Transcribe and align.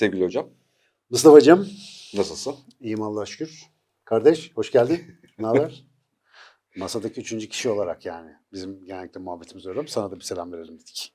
Sevgili 0.00 0.24
hocam, 0.24 0.50
Mustafa'cığım, 1.10 1.68
nasılsın? 2.14 2.54
iyiyim 2.80 3.02
Allah'a 3.02 3.26
şükür. 3.26 3.62
Kardeş, 4.04 4.52
hoş 4.56 4.72
geldin. 4.72 5.00
Ne 5.38 5.46
haber? 5.46 5.84
Masadaki 6.76 7.20
üçüncü 7.20 7.48
kişi 7.48 7.68
olarak 7.68 8.06
yani. 8.06 8.30
Bizim 8.52 8.84
genellikle 8.84 9.20
muhabbetimiz 9.20 9.66
öyle 9.66 9.78
ama 9.78 9.88
sana 9.88 10.10
da 10.10 10.16
bir 10.16 10.24
selam 10.24 10.52
verelim 10.52 10.74
dedik. 10.74 11.14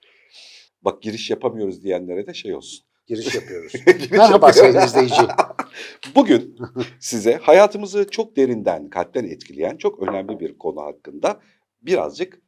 Bak 0.82 1.02
giriş 1.02 1.30
yapamıyoruz 1.30 1.84
diyenlere 1.84 2.28
de 2.28 2.34
şey 2.34 2.56
olsun. 2.56 2.86
Giriş 3.08 3.36
yapıyoruz. 3.36 3.74
Merhaba 4.12 4.54
sayın 4.54 4.82
izleyici. 4.82 5.22
Bugün 6.16 6.58
size 7.00 7.36
hayatımızı 7.36 8.10
çok 8.10 8.36
derinden, 8.36 8.90
kalpten 8.90 9.24
etkileyen 9.24 9.78
çok 9.78 10.08
önemli 10.08 10.40
bir 10.40 10.58
konu 10.58 10.82
hakkında 10.82 11.42
birazcık 11.82 12.42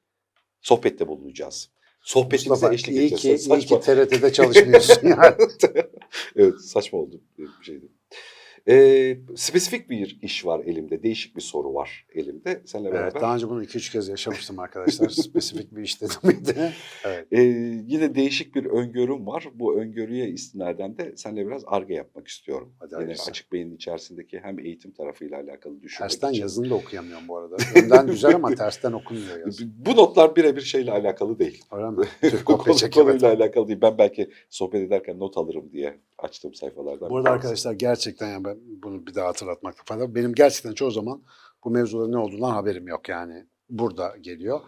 sohbette 0.61 1.07
bulunacağız. 1.07 1.69
Sohbetimize 2.07 2.49
Mustafa, 2.49 2.73
eşlik 2.73 2.95
iyi 2.95 3.07
edeceğiz. 3.07 3.43
ki, 3.47 3.53
iyi 3.53 3.61
Saçma. 3.61 3.79
ki 3.79 3.85
TRT'de 3.85 4.33
çalışmıyorsun 4.33 4.99
yani. 5.07 5.35
evet 6.35 6.61
saçma 6.61 6.99
oldu 6.99 7.21
bir 7.37 7.65
şeydi. 7.65 7.85
Ee, 8.69 9.17
spesifik 9.35 9.89
bir 9.89 10.19
iş 10.21 10.45
var 10.45 10.59
elimde, 10.65 11.03
değişik 11.03 11.35
bir 11.35 11.41
soru 11.41 11.73
var 11.73 12.05
elimde. 12.13 12.61
Seninle 12.65 12.89
Evet, 12.89 12.99
beraber. 12.99 13.21
daha 13.21 13.35
önce 13.35 13.49
bunu 13.49 13.63
iki 13.63 13.77
üç 13.77 13.91
kez 13.91 14.07
yaşamıştım 14.09 14.59
arkadaşlar. 14.59 15.09
Spesifik 15.09 15.75
bir 15.75 15.81
iş 15.81 16.01
dedim? 16.01 16.15
Evet. 17.05 17.27
Ee, 17.31 17.41
yine 17.87 18.15
değişik 18.15 18.55
bir 18.55 18.65
öngörüm 18.65 19.27
var. 19.27 19.49
Bu 19.53 19.79
öngörüye 19.79 20.29
istinaden 20.29 20.97
de 20.97 21.13
seninle 21.15 21.47
biraz 21.47 21.63
arge 21.67 21.93
yapmak 21.93 22.27
istiyorum. 22.27 22.73
Hadi 22.79 22.93
Yine 22.93 23.03
hayırlısı. 23.03 23.29
açık 23.31 23.51
beynin 23.51 23.75
içerisindeki 23.75 24.39
hem 24.39 24.59
eğitim 24.59 24.91
tarafıyla 24.91 25.37
alakalı 25.37 25.81
düşünmek 25.81 26.09
Tersten 26.11 26.29
için. 26.31 26.41
yazını 26.41 26.69
da 26.69 26.75
okuyamıyorum 26.75 27.27
bu 27.27 27.37
arada. 27.37 27.55
Önden 27.75 28.07
güzel 28.07 28.35
ama 28.35 28.55
tersten 28.55 28.91
okunmuyor 28.91 29.39
yazı. 29.45 29.63
Bu 29.85 29.95
notlar 29.95 30.35
birebir 30.35 30.61
şeyle 30.61 30.91
alakalı 30.91 31.39
değil. 31.39 31.63
Öyle 31.71 31.89
mi? 31.89 32.05
Türk. 32.21 32.45
Konuyla 32.93 33.33
alakalı 33.33 33.67
değil. 33.67 33.81
Ben 33.81 33.97
belki 33.97 34.29
sohbet 34.49 34.81
ederken 34.87 35.19
not 35.19 35.37
alırım 35.37 35.71
diye 35.71 35.97
açtığım 36.19 36.53
sayfalardan. 36.53 37.09
Bu 37.09 37.17
arada 37.17 37.29
arkadaşlar 37.29 37.73
gerçekten 37.73 38.27
yani 38.27 38.45
ben 38.45 38.57
bunu 38.83 39.07
bir 39.07 39.15
daha 39.15 39.27
hatırlatmakta 39.27 39.83
fayda 39.85 40.03
var. 40.03 40.15
Benim 40.15 40.33
gerçekten 40.33 40.73
çoğu 40.73 40.91
zaman 40.91 41.23
bu 41.63 41.69
mevzuların 41.69 42.11
ne 42.11 42.17
olduğundan 42.17 42.51
haberim 42.51 42.87
yok 42.87 43.09
yani. 43.09 43.45
Burada 43.69 44.17
geliyor. 44.21 44.61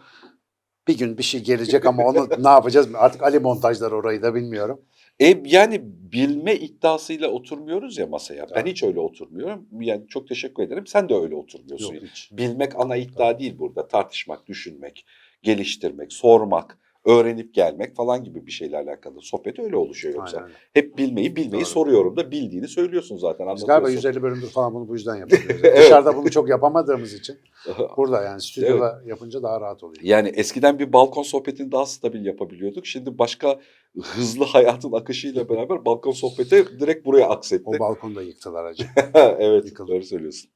Bir 0.88 0.98
gün 0.98 1.18
bir 1.18 1.22
şey 1.22 1.42
gelecek 1.42 1.86
ama 1.86 2.04
onu 2.06 2.28
ne 2.38 2.48
yapacağız? 2.48 2.88
Artık 2.94 3.22
Ali 3.22 3.38
montajlar 3.38 3.92
orayı 3.92 4.22
da 4.22 4.34
bilmiyorum. 4.34 4.80
E, 5.20 5.42
yani 5.44 5.80
bilme 6.12 6.54
iddiasıyla 6.54 7.28
oturmuyoruz 7.28 7.98
ya 7.98 8.06
masaya. 8.06 8.46
Ben 8.54 8.66
hiç 8.66 8.82
öyle 8.82 9.00
oturmuyorum. 9.00 9.66
Yani 9.80 10.08
çok 10.08 10.28
teşekkür 10.28 10.62
ederim. 10.62 10.86
Sen 10.86 11.08
de 11.08 11.14
öyle 11.14 11.34
oturmuyorsun. 11.34 11.94
Yok 11.94 12.04
hiç. 12.04 12.30
Bilmek 12.32 12.72
ana 12.76 12.96
iddia 12.96 13.38
değil 13.38 13.58
burada. 13.58 13.88
Tartışmak, 13.88 14.46
düşünmek, 14.46 15.06
geliştirmek, 15.42 16.12
sormak, 16.12 16.78
öğrenip 17.04 17.54
gelmek 17.54 17.96
falan 17.96 18.24
gibi 18.24 18.46
bir 18.46 18.50
şeyle 18.50 18.76
alakalı. 18.76 19.22
Sohbet 19.22 19.58
öyle 19.58 19.76
oluşuyor 19.76 20.14
yoksa. 20.14 20.38
Aynen. 20.38 20.50
Hep 20.72 20.98
bilmeyi 20.98 21.36
bilmeyi 21.36 21.62
Doğru. 21.64 21.70
soruyorum 21.70 22.16
da 22.16 22.30
bildiğini 22.30 22.68
söylüyorsun 22.68 23.16
zaten. 23.16 23.54
Biz 23.54 23.64
galiba 23.66 23.86
anlatıyorsun. 23.86 24.08
150 24.08 24.22
bölümdür 24.22 24.48
falan 24.48 24.74
bunu 24.74 24.88
bu 24.88 24.94
yüzden 24.94 25.16
yapıyoruz. 25.16 25.60
Evet. 25.64 25.78
Dışarıda 25.78 26.16
bunu 26.16 26.30
çok 26.30 26.48
yapamadığımız 26.48 27.14
için 27.14 27.38
burada 27.96 28.22
yani 28.22 28.40
stüdyoda 28.40 29.02
yapınca 29.06 29.42
daha 29.42 29.60
rahat 29.60 29.82
oluyor. 29.82 30.02
Yani 30.02 30.28
eskiden 30.28 30.78
bir 30.78 30.92
balkon 30.92 31.22
sohbetini 31.22 31.72
daha 31.72 31.86
stabil 31.86 32.24
yapabiliyorduk. 32.26 32.86
Şimdi 32.86 33.18
başka 33.18 33.60
hızlı 34.02 34.44
hayatın 34.44 34.92
akışıyla 34.92 35.48
beraber 35.48 35.84
balkon 35.84 36.12
sohbeti 36.12 36.80
direkt 36.80 37.06
buraya 37.06 37.28
aksetti. 37.28 37.64
O 37.64 37.78
balkonu 37.78 38.14
da 38.14 38.22
yıktılar 38.22 38.64
acı. 38.64 38.84
evet 39.38 39.66
Yıkıldı. 39.66 39.92
doğru 39.92 40.02
söylüyorsun. 40.02 40.50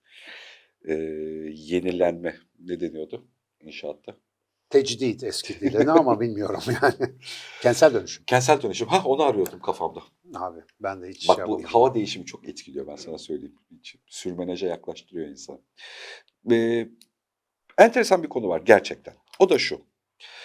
Ee, 0.88 0.92
yenilenme 1.54 2.34
ne 2.60 2.80
deniyordu 2.80 3.24
inşaatta? 3.60 4.14
Tecdit 4.74 5.24
eski 5.24 5.60
dili 5.60 5.86
ne 5.86 5.90
ama 5.90 6.20
bilmiyorum 6.20 6.60
yani. 6.82 7.14
Kentsel 7.62 7.94
dönüşüm. 7.94 8.24
Kentsel 8.24 8.62
dönüşüm. 8.62 8.88
Ha 8.88 9.02
onu 9.04 9.22
arıyordum 9.22 9.60
kafamda. 9.60 10.02
Abi 10.34 10.60
ben 10.80 11.02
de 11.02 11.08
hiç 11.08 11.28
Bak 11.28 11.36
şey 11.36 11.44
bu 11.44 11.50
yapamadım. 11.50 11.64
hava 11.72 11.94
değişimi 11.94 12.26
çok 12.26 12.48
etkiliyor 12.48 12.86
ben 12.86 12.96
sana 12.96 13.18
söyleyeyim. 13.18 13.54
Hiç 13.70 13.96
Sürmeneje 14.06 14.66
yaklaştırıyor 14.66 15.28
insan. 15.28 15.60
Ee, 16.50 16.88
enteresan 17.78 18.22
bir 18.22 18.28
konu 18.28 18.48
var 18.48 18.62
gerçekten. 18.64 19.14
O 19.38 19.50
da 19.50 19.58
şu. 19.58 19.80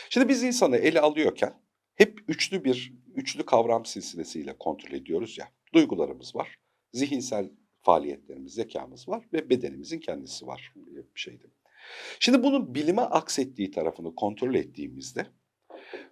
Şimdi 0.09 0.29
biz 0.29 0.43
insanı 0.43 0.77
ele 0.77 1.01
alıyorken 1.01 1.53
hep 1.95 2.19
üçlü 2.27 2.63
bir 2.63 2.93
üçlü 3.15 3.45
kavram 3.45 3.85
silsilesiyle 3.85 4.57
kontrol 4.57 4.93
ediyoruz 4.93 5.37
ya. 5.37 5.47
Duygularımız 5.73 6.35
var, 6.35 6.55
zihinsel 6.93 7.51
faaliyetlerimiz, 7.81 8.53
zekamız 8.53 9.09
var 9.09 9.25
ve 9.33 9.49
bedenimizin 9.49 9.99
kendisi 9.99 10.47
var 10.47 10.73
bir 11.15 11.19
şeyde. 11.19 11.43
Şimdi 12.19 12.43
bunun 12.43 12.75
bilime 12.75 13.01
aksettiği 13.01 13.71
tarafını 13.71 14.15
kontrol 14.15 14.55
ettiğimizde 14.55 15.25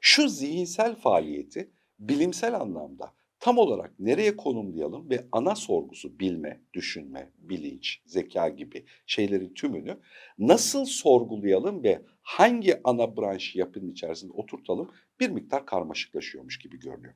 şu 0.01 0.29
zihinsel 0.29 0.95
faaliyeti 0.95 1.71
bilimsel 1.99 2.55
anlamda 2.55 3.13
tam 3.39 3.57
olarak 3.57 3.99
nereye 3.99 4.37
konumlayalım 4.37 5.09
ve 5.09 5.27
ana 5.31 5.55
sorgusu 5.55 6.19
bilme, 6.19 6.61
düşünme, 6.73 7.31
bilinç, 7.37 8.01
zeka 8.05 8.49
gibi 8.49 8.85
şeylerin 9.05 9.53
tümünü 9.53 9.97
nasıl 10.37 10.85
sorgulayalım 10.85 11.83
ve 11.83 12.01
hangi 12.21 12.81
ana 12.83 13.17
branş 13.17 13.55
yapının 13.55 13.91
içerisinde 13.91 14.33
oturtalım 14.33 14.91
bir 15.19 15.29
miktar 15.29 15.65
karmaşıklaşıyormuş 15.65 16.59
gibi 16.59 16.79
görünüyor. 16.79 17.13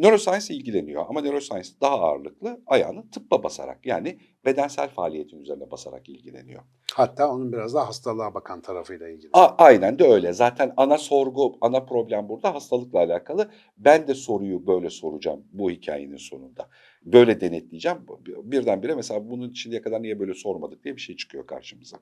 Neuroscience 0.00 0.54
ilgileniyor 0.54 1.04
ama 1.08 1.20
neuroscience 1.20 1.68
daha 1.80 1.94
ağırlıklı 2.00 2.60
ayağını 2.66 3.10
tıbba 3.10 3.42
basarak 3.42 3.86
yani 3.86 4.18
bedensel 4.44 4.88
faaliyetin 4.88 5.40
üzerine 5.40 5.70
basarak 5.70 6.08
ilgileniyor. 6.08 6.62
Hatta 6.94 7.30
onun 7.30 7.52
biraz 7.52 7.74
daha 7.74 7.88
hastalığa 7.88 8.34
bakan 8.34 8.60
tarafıyla 8.60 9.08
ilgili. 9.08 9.30
A- 9.32 9.54
aynen 9.64 9.98
de 9.98 10.04
öyle. 10.04 10.32
Zaten 10.32 10.72
ana 10.76 10.98
sorgu, 10.98 11.58
ana 11.60 11.84
problem 11.84 12.28
burada 12.28 12.54
hastalıkla 12.54 12.98
alakalı. 12.98 13.50
Ben 13.76 14.08
de 14.08 14.14
soruyu 14.14 14.66
böyle 14.66 14.90
soracağım 14.90 15.44
bu 15.52 15.70
hikayenin 15.70 16.16
sonunda. 16.16 16.68
Böyle 17.02 17.40
denetleyeceğim. 17.40 17.98
Birdenbire 18.26 18.94
mesela 18.94 19.30
bunun 19.30 19.52
şimdiye 19.52 19.82
kadar 19.82 20.02
niye 20.02 20.20
böyle 20.20 20.34
sormadık 20.34 20.84
diye 20.84 20.96
bir 20.96 21.00
şey 21.00 21.16
çıkıyor 21.16 21.46
karşımıza. 21.46 21.98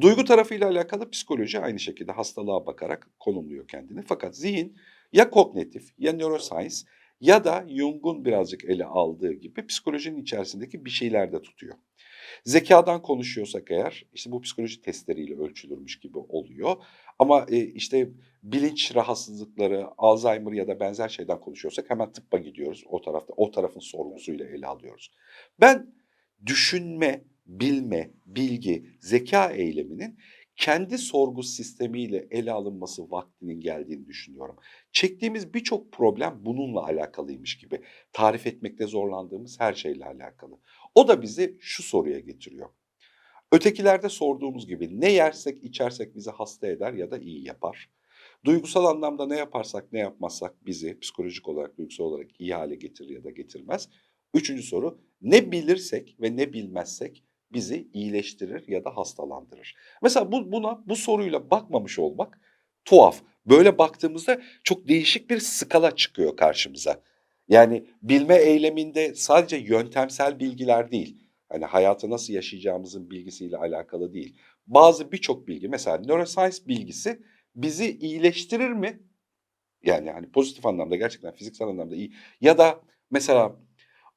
Duygu 0.00 0.24
tarafıyla 0.24 0.68
alakalı 0.68 1.10
psikoloji 1.10 1.58
aynı 1.58 1.78
şekilde 1.80 2.12
hastalığa 2.12 2.66
bakarak 2.66 3.10
konumluyor 3.18 3.68
kendini. 3.68 4.02
Fakat 4.02 4.36
zihin 4.36 4.76
ya 5.12 5.30
kognitif 5.30 5.88
ya 5.98 6.12
neuroscience 6.12 6.76
ya 7.20 7.44
da 7.44 7.66
Jung'un 7.68 8.24
birazcık 8.24 8.64
ele 8.64 8.84
aldığı 8.84 9.32
gibi 9.32 9.66
psikolojinin 9.66 10.22
içerisindeki 10.22 10.84
bir 10.84 10.90
şeyler 10.90 11.32
de 11.32 11.42
tutuyor. 11.42 11.74
Zekadan 12.44 13.02
konuşuyorsak 13.02 13.70
eğer 13.70 14.06
işte 14.12 14.30
bu 14.32 14.40
psikoloji 14.40 14.80
testleriyle 14.80 15.34
ölçülürmüş 15.34 16.00
gibi 16.00 16.18
oluyor. 16.18 16.76
Ama 17.18 17.46
e, 17.48 17.58
işte 17.58 18.10
bilinç 18.42 18.94
rahatsızlıkları, 18.94 19.86
Alzheimer 19.98 20.52
ya 20.52 20.68
da 20.68 20.80
benzer 20.80 21.08
şeyden 21.08 21.40
konuşuyorsak 21.40 21.90
hemen 21.90 22.12
tıbba 22.12 22.38
gidiyoruz. 22.38 22.84
O 22.86 23.00
tarafta 23.00 23.32
o 23.36 23.50
tarafın 23.50 23.80
sorgusuyla 23.80 24.46
ele 24.46 24.66
alıyoruz. 24.66 25.10
Ben 25.60 25.94
düşünme, 26.46 27.24
bilme, 27.46 28.10
bilgi, 28.26 28.86
zeka 29.00 29.50
eyleminin 29.50 30.18
kendi 30.60 30.98
sorgu 30.98 31.42
sistemiyle 31.42 32.26
ele 32.30 32.52
alınması 32.52 33.10
vaktinin 33.10 33.60
geldiğini 33.60 34.06
düşünüyorum. 34.06 34.56
Çektiğimiz 34.92 35.54
birçok 35.54 35.92
problem 35.92 36.38
bununla 36.40 36.84
alakalıymış 36.84 37.58
gibi. 37.58 37.80
Tarif 38.12 38.46
etmekte 38.46 38.86
zorlandığımız 38.86 39.60
her 39.60 39.74
şeyle 39.74 40.04
alakalı. 40.04 40.58
O 40.94 41.08
da 41.08 41.22
bizi 41.22 41.56
şu 41.60 41.82
soruya 41.82 42.18
getiriyor. 42.18 42.68
Ötekilerde 43.52 44.08
sorduğumuz 44.08 44.66
gibi 44.66 45.00
ne 45.00 45.12
yersek 45.12 45.64
içersek 45.64 46.16
bizi 46.16 46.30
hasta 46.30 46.66
eder 46.66 46.92
ya 46.92 47.10
da 47.10 47.18
iyi 47.18 47.46
yapar. 47.46 47.90
Duygusal 48.44 48.84
anlamda 48.84 49.26
ne 49.26 49.36
yaparsak 49.36 49.92
ne 49.92 49.98
yapmazsak 49.98 50.66
bizi 50.66 51.00
psikolojik 51.00 51.48
olarak, 51.48 51.78
duygusal 51.78 52.04
olarak 52.04 52.40
iyi 52.40 52.54
hale 52.54 52.74
getirir 52.74 53.10
ya 53.10 53.24
da 53.24 53.30
getirmez. 53.30 53.88
Üçüncü 54.34 54.62
soru 54.62 54.98
ne 55.22 55.52
bilirsek 55.52 56.16
ve 56.20 56.36
ne 56.36 56.52
bilmezsek 56.52 57.24
bizi 57.52 57.88
iyileştirir 57.92 58.68
ya 58.68 58.84
da 58.84 58.96
hastalandırır. 58.96 59.76
Mesela 60.02 60.32
bu, 60.32 60.52
buna 60.52 60.82
bu 60.86 60.96
soruyla 60.96 61.50
bakmamış 61.50 61.98
olmak 61.98 62.40
tuhaf. 62.84 63.22
Böyle 63.46 63.78
baktığımızda 63.78 64.42
çok 64.64 64.88
değişik 64.88 65.30
bir 65.30 65.38
skala 65.38 65.96
çıkıyor 65.96 66.36
karşımıza. 66.36 67.02
Yani 67.50 67.86
bilme 68.02 68.36
eyleminde 68.36 69.14
sadece 69.14 69.56
yöntemsel 69.56 70.40
bilgiler 70.40 70.90
değil, 70.90 71.28
hani 71.48 71.64
hayatı 71.64 72.10
nasıl 72.10 72.32
yaşayacağımızın 72.32 73.10
bilgisiyle 73.10 73.56
alakalı 73.56 74.12
değil. 74.12 74.36
Bazı 74.66 75.12
birçok 75.12 75.48
bilgi, 75.48 75.68
mesela 75.68 75.98
neuroscience 75.98 76.56
bilgisi 76.68 77.22
bizi 77.54 77.98
iyileştirir 77.98 78.70
mi? 78.70 79.00
Yani 79.82 80.10
hani 80.10 80.30
pozitif 80.30 80.66
anlamda 80.66 80.96
gerçekten 80.96 81.34
fiziksel 81.34 81.68
anlamda 81.68 81.94
iyi. 81.94 82.12
Ya 82.40 82.58
da 82.58 82.80
mesela 83.10 83.56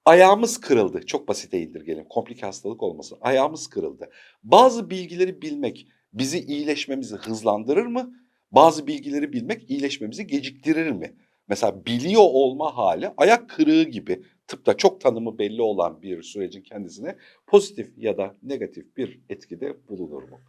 ayağımız 0.06 0.60
kırıldı. 0.60 1.06
Çok 1.06 1.28
basite 1.28 1.62
indirgelim. 1.62 2.06
Komplike 2.10 2.46
hastalık 2.46 2.84
olmasın. 2.84 3.18
Ayağımız 3.22 3.68
kırıldı. 3.68 4.10
Bazı 4.44 4.90
bilgileri 4.90 5.42
bilmek 5.42 5.88
bizi 6.14 6.40
iyileşmemizi 6.40 7.16
hızlandırır 7.16 7.86
mı? 7.86 8.14
Bazı 8.52 8.88
bilgileri 8.88 9.34
bilmek 9.34 9.70
iyileşmemizi 9.70 10.28
geciktirir 10.28 10.92
mi? 10.92 11.16
Mesela 11.48 11.86
biliyor 11.86 12.24
olma 12.24 12.78
hali 12.78 13.12
ayak 13.18 13.50
kırığı 13.50 13.84
gibi 13.84 14.24
tıpta 14.48 14.78
çok 14.78 15.02
tanımı 15.02 15.38
belli 15.38 15.62
olan 15.62 16.02
bir 16.02 16.24
sürecin 16.24 16.62
kendisine 16.62 17.18
pozitif 17.48 17.98
ya 17.98 18.18
da 18.18 18.36
negatif 18.44 18.98
bir 18.98 19.22
etkide 19.30 19.88
bulunur 19.88 20.24
mu? 20.24 20.40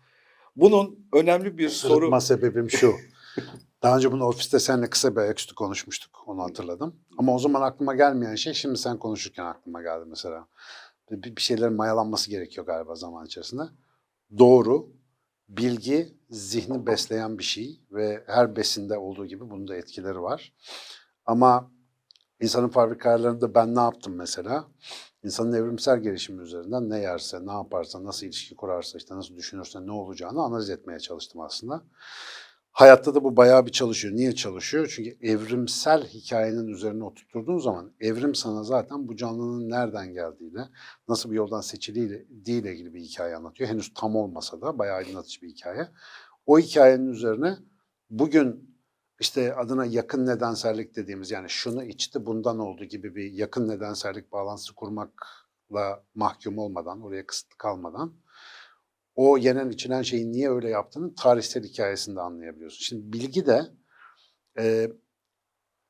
Bunun 0.57 1.09
önemli 1.13 1.59
bir 1.59 1.69
soru... 1.69 1.95
Sırıtma 1.95 2.21
sebebim 2.21 2.71
şu. 2.71 2.95
Daha 3.83 3.97
önce 3.97 4.13
bunu 4.13 4.25
ofiste 4.25 4.59
seninle 4.59 4.91
kısa 4.91 5.17
bir 5.17 5.21
ayaküstü 5.21 5.55
konuşmuştuk. 5.55 6.25
Onu 6.27 6.43
hatırladım. 6.43 6.97
Ama 7.19 7.35
o 7.35 7.39
zaman 7.39 7.63
aklıma 7.63 7.95
gelmeyen 7.95 8.35
şey 8.35 8.53
şimdi 8.53 8.79
sen 8.79 8.99
konuşurken 8.99 9.45
aklıma 9.45 9.83
geldi 9.83 10.05
mesela. 10.07 10.49
Bir, 11.11 11.37
bir 11.37 11.43
şeylerin 11.43 11.73
mayalanması 11.73 12.31
gerekiyor 12.31 12.67
galiba 12.67 12.95
zaman 12.95 13.27
içerisinde. 13.27 13.63
Doğru, 14.39 14.89
bilgi 15.49 16.19
zihni 16.31 16.87
besleyen 16.87 17.39
bir 17.39 17.45
şey 17.45 17.81
ve 17.91 18.25
her 18.27 18.57
besinde 18.57 18.99
olduğu 18.99 19.27
gibi 19.27 19.51
bunun 19.51 19.69
da 19.69 19.77
etkileri 19.77 20.23
var. 20.23 20.53
Ama 21.27 21.71
insanın 22.41 22.69
fabrika 22.69 23.09
ayarlarında 23.09 23.55
ben 23.55 23.75
ne 23.75 23.81
yaptım 23.81 24.15
mesela? 24.15 24.69
İnsanın 25.25 25.53
evrimsel 25.53 25.99
gelişimi 26.01 26.43
üzerinden 26.43 26.91
ne 26.91 26.99
yerse, 26.99 27.47
ne 27.47 27.53
yaparsa, 27.53 28.05
nasıl 28.05 28.27
ilişki 28.27 28.57
kurarsa, 28.57 28.99
işte 28.99 29.17
nasıl 29.17 29.37
düşünürse 29.37 29.87
ne 29.87 29.93
olacağını 29.93 30.43
analiz 30.43 30.71
etmeye 30.71 30.99
çalıştım 30.99 31.41
aslında. 31.41 31.85
Hayatta 32.75 33.15
da 33.15 33.25
bu 33.25 33.37
bayağı 33.37 33.67
bir 33.67 33.73
çalışıyor. 33.73 34.15
Niye 34.15 34.35
çalışıyor? 34.35 34.93
Çünkü 34.97 35.17
evrimsel 35.21 36.07
hikayenin 36.07 36.69
üzerine 36.69 37.05
oturtturduğun 37.05 37.59
zaman 37.59 37.93
evrim 38.01 38.35
sana 38.35 38.65
zaten 38.65 39.09
bu 39.09 39.17
canlının 39.17 39.71
nereden 39.71 40.13
geldiğiyle, 40.13 40.61
nasıl 41.09 41.31
bir 41.31 41.37
yoldan 41.37 41.61
seçildiğiyle 41.61 42.25
ile 42.47 42.73
ilgili 42.73 42.95
bir 42.95 43.01
hikaye 43.01 43.37
anlatıyor. 43.37 43.71
Henüz 43.71 43.95
tam 43.95 44.17
olmasa 44.17 44.61
da 44.61 44.79
bayağı 44.79 44.97
aydınlatıcı 44.97 45.43
bir 45.43 45.49
hikaye. 45.49 45.89
O 46.47 46.59
hikayenin 46.59 47.07
üzerine 47.07 47.57
bugün 48.11 48.77
işte 49.21 49.55
adına 49.55 49.85
yakın 49.85 50.27
nedensellik 50.27 50.97
dediğimiz 50.97 51.31
yani 51.31 51.49
şunu 51.51 51.85
içti 51.85 52.27
bundan 52.27 52.59
oldu 52.59 52.85
gibi 52.85 53.15
bir 53.15 53.33
yakın 53.33 53.69
nedensellik 53.69 54.33
bağlantısı 54.33 54.75
kurmakla 54.75 56.05
mahkum 56.15 56.59
olmadan, 56.59 57.03
oraya 57.03 57.27
kısıtlı 57.27 57.59
kalmadan 57.59 58.13
o 59.15 59.39
yenen 59.39 59.71
içilen 59.71 60.03
şeyin 60.03 60.33
niye 60.33 60.51
öyle 60.51 60.69
yaptığını 60.69 61.15
tarihsel 61.15 61.65
hikayesinde 61.65 62.21
anlayabiliyorsun. 62.21 62.85
Şimdi 62.85 63.13
bilgi 63.13 63.47
de 63.47 63.63
e, 64.59 64.91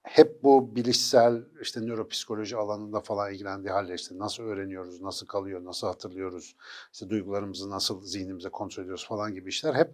hep 0.05 0.43
bu 0.43 0.77
bilişsel 0.77 1.45
işte 1.63 1.81
nöropsikoloji 1.81 2.57
alanında 2.57 3.01
falan 3.01 3.33
ilgilendiği 3.33 3.73
halde 3.73 3.95
işte 3.95 4.19
nasıl 4.19 4.43
öğreniyoruz, 4.43 5.01
nasıl 5.01 5.27
kalıyor, 5.27 5.65
nasıl 5.65 5.87
hatırlıyoruz, 5.87 6.57
işte 6.93 7.09
duygularımızı 7.09 7.71
nasıl 7.71 8.03
zihnimize 8.03 8.49
kontrol 8.49 8.83
ediyoruz 8.83 9.07
falan 9.09 9.35
gibi 9.35 9.49
işler 9.49 9.75
hep 9.75 9.91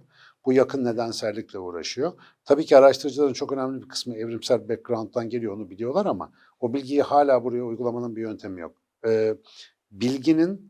bu 0.46 0.52
yakın 0.52 0.84
nedensellikle 0.84 1.58
uğraşıyor. 1.58 2.12
Tabii 2.44 2.64
ki 2.64 2.76
araştırıcıların 2.76 3.32
çok 3.32 3.52
önemli 3.52 3.82
bir 3.82 3.88
kısmı 3.88 4.16
evrimsel 4.16 4.68
background'dan 4.68 5.28
geliyor 5.28 5.56
onu 5.56 5.70
biliyorlar 5.70 6.06
ama 6.06 6.32
o 6.60 6.74
bilgiyi 6.74 7.02
hala 7.02 7.44
buraya 7.44 7.62
uygulamanın 7.62 8.16
bir 8.16 8.22
yöntemi 8.22 8.60
yok. 8.60 8.76
Ee, 9.06 9.36
bilginin 9.90 10.69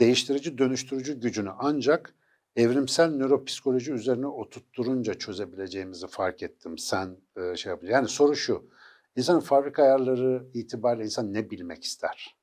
değiştirici, 0.00 0.58
dönüştürücü 0.58 1.20
gücünü 1.20 1.50
ancak 1.58 2.14
evrimsel 2.56 3.10
nöropsikoloji 3.10 3.92
üzerine 3.92 4.26
oturtturunca 4.26 5.14
çözebileceğimizi 5.14 6.06
fark 6.06 6.42
ettim. 6.42 6.78
Sen 6.78 7.16
e, 7.36 7.56
şey 7.56 7.70
yapınca. 7.70 7.92
Yani 7.92 8.08
soru 8.08 8.36
şu. 8.36 8.70
İnsanın 9.16 9.40
fabrika 9.40 9.82
ayarları 9.82 10.46
itibariyle 10.54 11.04
insan 11.04 11.34
ne 11.34 11.50
bilmek 11.50 11.84
ister? 11.84 12.36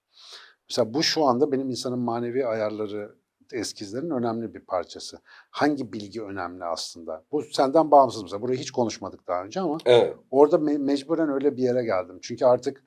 Mesela 0.69 0.93
bu 0.93 1.03
şu 1.03 1.25
anda 1.25 1.51
benim 1.51 1.69
insanın 1.69 1.99
manevi 1.99 2.45
ayarları 2.45 3.15
eskizlerin 3.53 4.09
önemli 4.09 4.53
bir 4.53 4.59
parçası. 4.59 5.19
Hangi 5.49 5.93
bilgi 5.93 6.21
önemli 6.23 6.63
aslında? 6.65 7.25
Bu 7.31 7.43
senden 7.43 7.91
bağımsız 7.91 8.23
mesela. 8.23 8.41
Burayı 8.41 8.59
hiç 8.59 8.71
konuşmadık 8.71 9.27
daha 9.27 9.43
önce 9.43 9.59
ama 9.59 9.77
Evet. 9.85 10.17
orada 10.31 10.55
me- 10.55 10.77
mecburen 10.77 11.29
öyle 11.29 11.57
bir 11.57 11.63
yere 11.63 11.83
geldim. 11.85 12.19
Çünkü 12.21 12.45
artık 12.45 12.83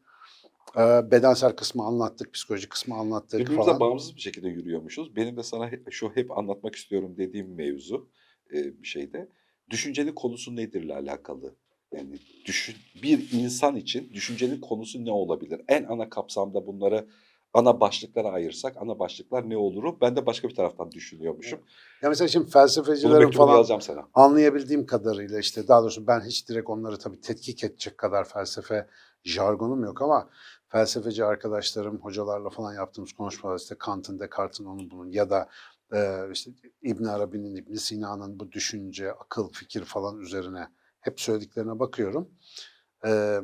bedensel 1.10 1.52
kısmı 1.52 1.84
anlattık, 1.84 2.32
psikolojik 2.32 2.70
kısmı 2.70 2.94
anlattık 2.94 3.40
Birbirimize 3.40 3.66
falan. 3.66 3.80
bağımsız 3.80 4.16
bir 4.16 4.20
şekilde 4.20 4.48
yürüyormuşuz. 4.48 5.16
Benim 5.16 5.36
de 5.36 5.42
sana 5.42 5.70
şu 5.90 6.10
hep 6.14 6.38
anlatmak 6.38 6.74
istiyorum 6.74 7.14
dediğim 7.16 7.54
mevzu 7.54 8.08
e, 8.52 8.82
bir 8.82 8.88
şeyde. 8.88 9.28
Düşüncenin 9.70 10.12
konusu 10.12 10.56
nedirle 10.56 10.94
alakalı. 10.94 11.54
Yani 11.92 12.18
düşün, 12.44 12.76
bir 13.02 13.32
insan 13.32 13.76
için 13.76 14.10
düşüncenin 14.12 14.60
konusu 14.60 15.04
ne 15.04 15.10
olabilir? 15.10 15.60
En 15.68 15.84
ana 15.84 16.08
kapsamda 16.10 16.66
bunları 16.66 17.08
ana 17.54 17.80
başlıklara 17.80 18.28
ayırsak 18.28 18.76
ana 18.76 18.98
başlıklar 18.98 19.50
ne 19.50 19.56
oluru? 19.56 20.00
Ben 20.00 20.16
de 20.16 20.26
başka 20.26 20.48
bir 20.48 20.54
taraftan 20.54 20.92
düşünüyormuşum. 20.92 21.60
Ya 22.02 22.08
mesela 22.08 22.28
şimdi 22.28 22.50
felsefecilerin 22.50 23.30
falan 23.30 23.78
sana. 23.78 24.08
anlayabildiğim 24.14 24.86
kadarıyla 24.86 25.38
işte 25.38 25.68
daha 25.68 25.82
doğrusu 25.82 26.06
ben 26.06 26.20
hiç 26.20 26.48
direkt 26.48 26.70
onları 26.70 26.98
tabii 26.98 27.20
tetkik 27.20 27.64
edecek 27.64 27.98
kadar 27.98 28.28
felsefe 28.28 28.86
jargonum 29.24 29.84
yok 29.84 30.02
ama 30.02 30.30
felsefeci 30.68 31.24
arkadaşlarım, 31.24 31.98
hocalarla 31.98 32.50
falan 32.50 32.74
yaptığımız 32.74 33.12
konuşmalar 33.12 33.58
işte 33.58 33.74
Kant'ın, 33.78 34.18
Descartes'in, 34.18 34.64
onun 34.64 34.90
bunun 34.90 35.10
ya 35.10 35.30
da 35.30 35.48
e, 35.92 36.30
işte 36.32 36.50
İbn 36.82 37.04
Arabi'nin, 37.04 37.56
İbn 37.56 37.74
Sina'nın 37.74 38.40
bu 38.40 38.52
düşünce, 38.52 39.12
akıl, 39.12 39.52
fikir 39.52 39.84
falan 39.84 40.18
üzerine 40.20 40.68
hep 41.00 41.20
söylediklerine 41.20 41.78
bakıyorum. 41.78 42.30
E, 43.06 43.40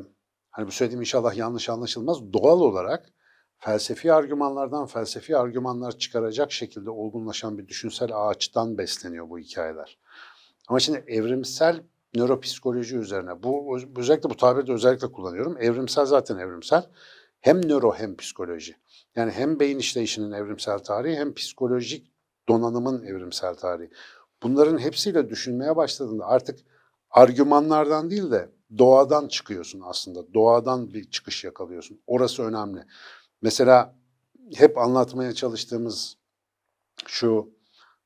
hani 0.50 0.66
bu 0.66 0.70
söylediğim 0.70 1.00
inşallah 1.00 1.36
yanlış 1.36 1.68
anlaşılmaz. 1.68 2.32
Doğal 2.32 2.60
olarak 2.60 3.12
felsefi 3.58 4.12
argümanlardan 4.12 4.86
felsefi 4.86 5.36
argümanlar 5.36 5.98
çıkaracak 5.98 6.52
şekilde 6.52 6.90
olgunlaşan 6.90 7.58
bir 7.58 7.68
düşünsel 7.68 8.10
ağaçtan 8.14 8.78
besleniyor 8.78 9.30
bu 9.30 9.38
hikayeler. 9.38 9.98
Ama 10.68 10.80
şimdi 10.80 11.04
evrimsel 11.06 11.82
nöropsikoloji 12.14 12.96
üzerine, 12.96 13.42
bu 13.42 13.78
özellikle 13.96 14.30
bu 14.30 14.36
tabiri 14.36 14.66
de 14.66 14.72
özellikle 14.72 15.12
kullanıyorum. 15.12 15.56
Evrimsel 15.60 16.06
zaten 16.06 16.38
evrimsel. 16.38 16.86
Hem 17.40 17.60
nöro 17.60 17.94
hem 17.94 18.16
psikoloji. 18.16 18.76
Yani 19.16 19.30
hem 19.30 19.60
beyin 19.60 19.78
işleyişinin 19.78 20.32
evrimsel 20.32 20.78
tarihi 20.78 21.16
hem 21.16 21.34
psikolojik 21.34 22.12
donanımın 22.48 23.02
evrimsel 23.02 23.54
tarihi. 23.54 23.90
Bunların 24.42 24.78
hepsiyle 24.78 25.28
düşünmeye 25.30 25.76
başladığında 25.76 26.26
artık 26.26 26.58
argümanlardan 27.10 28.10
değil 28.10 28.30
de 28.30 28.48
doğadan 28.78 29.28
çıkıyorsun 29.28 29.80
aslında. 29.84 30.34
Doğadan 30.34 30.94
bir 30.94 31.10
çıkış 31.10 31.44
yakalıyorsun. 31.44 32.00
Orası 32.06 32.42
önemli. 32.42 32.84
Mesela 33.42 33.94
hep 34.54 34.78
anlatmaya 34.78 35.32
çalıştığımız 35.32 36.16
şu 37.06 37.50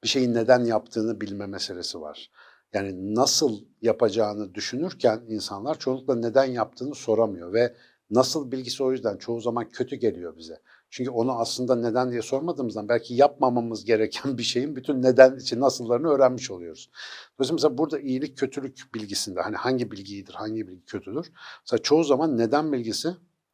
bir 0.02 0.08
şeyin 0.08 0.34
neden 0.34 0.64
yaptığını 0.64 1.20
bilme 1.20 1.46
meselesi 1.46 2.00
var. 2.00 2.30
Yani 2.72 3.14
nasıl 3.14 3.60
yapacağını 3.82 4.54
düşünürken 4.54 5.22
insanlar 5.28 5.78
çoğunlukla 5.78 6.14
neden 6.14 6.44
yaptığını 6.44 6.94
soramıyor 6.94 7.52
ve 7.52 7.74
nasıl 8.10 8.52
bilgisi 8.52 8.82
o 8.82 8.92
yüzden 8.92 9.16
çoğu 9.16 9.40
zaman 9.40 9.68
kötü 9.68 9.96
geliyor 9.96 10.36
bize. 10.36 10.60
Çünkü 10.90 11.10
onu 11.10 11.32
aslında 11.32 11.76
neden 11.76 12.10
diye 12.10 12.22
sormadığımızdan 12.22 12.88
belki 12.88 13.14
yapmamamız 13.14 13.84
gereken 13.84 14.38
bir 14.38 14.42
şeyin 14.42 14.76
bütün 14.76 15.02
neden 15.02 15.36
için 15.36 15.60
nasıllarını 15.60 16.08
öğrenmiş 16.08 16.50
oluyoruz. 16.50 16.90
Dolayısıyla 17.38 17.54
mesela 17.54 17.78
burada 17.78 17.98
iyilik 17.98 18.38
kötülük 18.38 18.94
bilgisinde 18.94 19.40
hani 19.40 19.56
hangi 19.56 19.90
bilgi 19.90 20.14
iyidir, 20.14 20.34
hangi 20.34 20.68
bilgi 20.68 20.84
kötüdür? 20.84 21.32
Mesela 21.64 21.82
çoğu 21.82 22.04
zaman 22.04 22.38
neden 22.38 22.72
bilgisi 22.72 23.08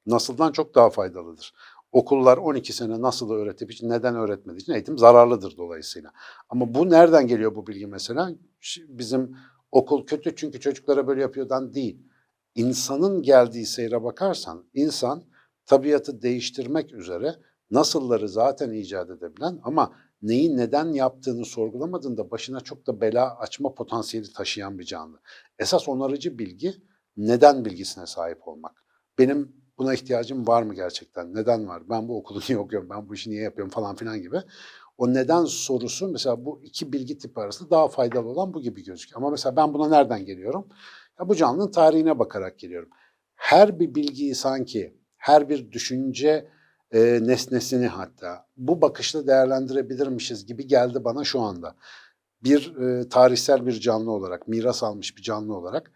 nasıldan 0.06 0.52
çok 0.52 0.74
daha 0.74 0.90
faydalıdır. 0.90 1.54
Okullar 1.92 2.36
12 2.38 2.72
sene 2.72 3.00
nasıl 3.02 3.30
öğretip 3.30 3.70
hiç 3.70 3.82
neden 3.82 4.16
öğretmediği 4.16 4.62
için 4.62 4.72
eğitim 4.72 4.98
zararlıdır 4.98 5.56
dolayısıyla. 5.56 6.12
Ama 6.48 6.74
bu 6.74 6.90
nereden 6.90 7.26
geliyor 7.26 7.54
bu 7.54 7.66
bilgi 7.66 7.86
mesela? 7.86 8.30
Bizim 8.88 9.36
okul 9.72 10.06
kötü 10.06 10.36
çünkü 10.36 10.60
çocuklara 10.60 11.06
böyle 11.06 11.20
yapıyordan 11.20 11.74
değil. 11.74 12.02
İnsanın 12.54 13.22
geldiği 13.22 13.66
seyre 13.66 14.02
bakarsan 14.02 14.64
insan 14.74 15.22
tabiatı 15.66 16.22
değiştirmek 16.22 16.94
üzere 16.94 17.34
nasılları 17.70 18.28
zaten 18.28 18.70
icat 18.70 19.10
edebilen 19.10 19.60
ama 19.62 19.96
neyi 20.22 20.56
neden 20.56 20.92
yaptığını 20.92 21.44
sorgulamadığında 21.44 22.30
başına 22.30 22.60
çok 22.60 22.86
da 22.86 23.00
bela 23.00 23.38
açma 23.38 23.74
potansiyeli 23.74 24.32
taşıyan 24.32 24.78
bir 24.78 24.84
canlı. 24.84 25.20
Esas 25.58 25.88
onarıcı 25.88 26.38
bilgi 26.38 26.74
neden 27.16 27.64
bilgisine 27.64 28.06
sahip 28.06 28.48
olmak. 28.48 28.84
Benim 29.18 29.61
buna 29.78 29.94
ihtiyacım 29.94 30.46
var 30.46 30.62
mı 30.62 30.74
gerçekten? 30.74 31.34
Neden 31.34 31.68
var? 31.68 31.82
Ben 31.90 32.08
bu 32.08 32.18
okulu 32.18 32.40
niye 32.48 32.58
okuyorum? 32.58 32.90
Ben 32.90 33.08
bu 33.08 33.14
işi 33.14 33.30
niye 33.30 33.42
yapıyorum 33.42 33.70
falan 33.70 33.96
filan 33.96 34.22
gibi. 34.22 34.36
O 34.98 35.14
neden 35.14 35.44
sorusu 35.44 36.08
mesela 36.08 36.44
bu 36.44 36.60
iki 36.62 36.92
bilgi 36.92 37.18
tipi 37.18 37.40
arasında 37.40 37.70
daha 37.70 37.88
faydalı 37.88 38.28
olan 38.28 38.54
bu 38.54 38.60
gibi 38.60 38.84
gözüküyor. 38.84 39.20
Ama 39.20 39.30
mesela 39.30 39.56
ben 39.56 39.74
buna 39.74 39.88
nereden 39.88 40.24
geliyorum? 40.24 40.68
Ya 41.20 41.28
bu 41.28 41.34
canlının 41.34 41.70
tarihine 41.70 42.18
bakarak 42.18 42.58
geliyorum. 42.58 42.88
Her 43.34 43.78
bir 43.80 43.94
bilgiyi 43.94 44.34
sanki, 44.34 44.96
her 45.16 45.48
bir 45.48 45.72
düşünce 45.72 46.48
e, 46.92 47.18
nesnesini 47.22 47.86
hatta 47.86 48.46
bu 48.56 48.82
bakışla 48.82 49.26
değerlendirebilirmişiz 49.26 50.46
gibi 50.46 50.66
geldi 50.66 51.04
bana 51.04 51.24
şu 51.24 51.40
anda. 51.40 51.76
Bir 52.44 52.76
e, 52.76 53.08
tarihsel 53.08 53.66
bir 53.66 53.72
canlı 53.80 54.10
olarak, 54.10 54.48
miras 54.48 54.82
almış 54.82 55.16
bir 55.16 55.22
canlı 55.22 55.54
olarak 55.56 55.92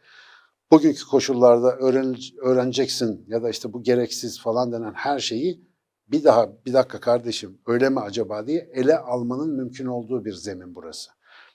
bugünkü 0.70 1.06
koşullarda 1.06 1.76
öğren, 1.76 2.16
öğreneceksin 2.42 3.24
ya 3.28 3.42
da 3.42 3.50
işte 3.50 3.72
bu 3.72 3.82
gereksiz 3.82 4.40
falan 4.40 4.72
denen 4.72 4.92
her 4.94 5.18
şeyi 5.18 5.66
bir 6.08 6.24
daha 6.24 6.64
bir 6.66 6.72
dakika 6.72 7.00
kardeşim 7.00 7.58
öyle 7.66 7.88
mi 7.88 8.00
acaba 8.00 8.46
diye 8.46 8.70
ele 8.72 8.98
almanın 8.98 9.50
mümkün 9.50 9.86
olduğu 9.86 10.24
bir 10.24 10.32
zemin 10.32 10.74
burası. 10.74 11.10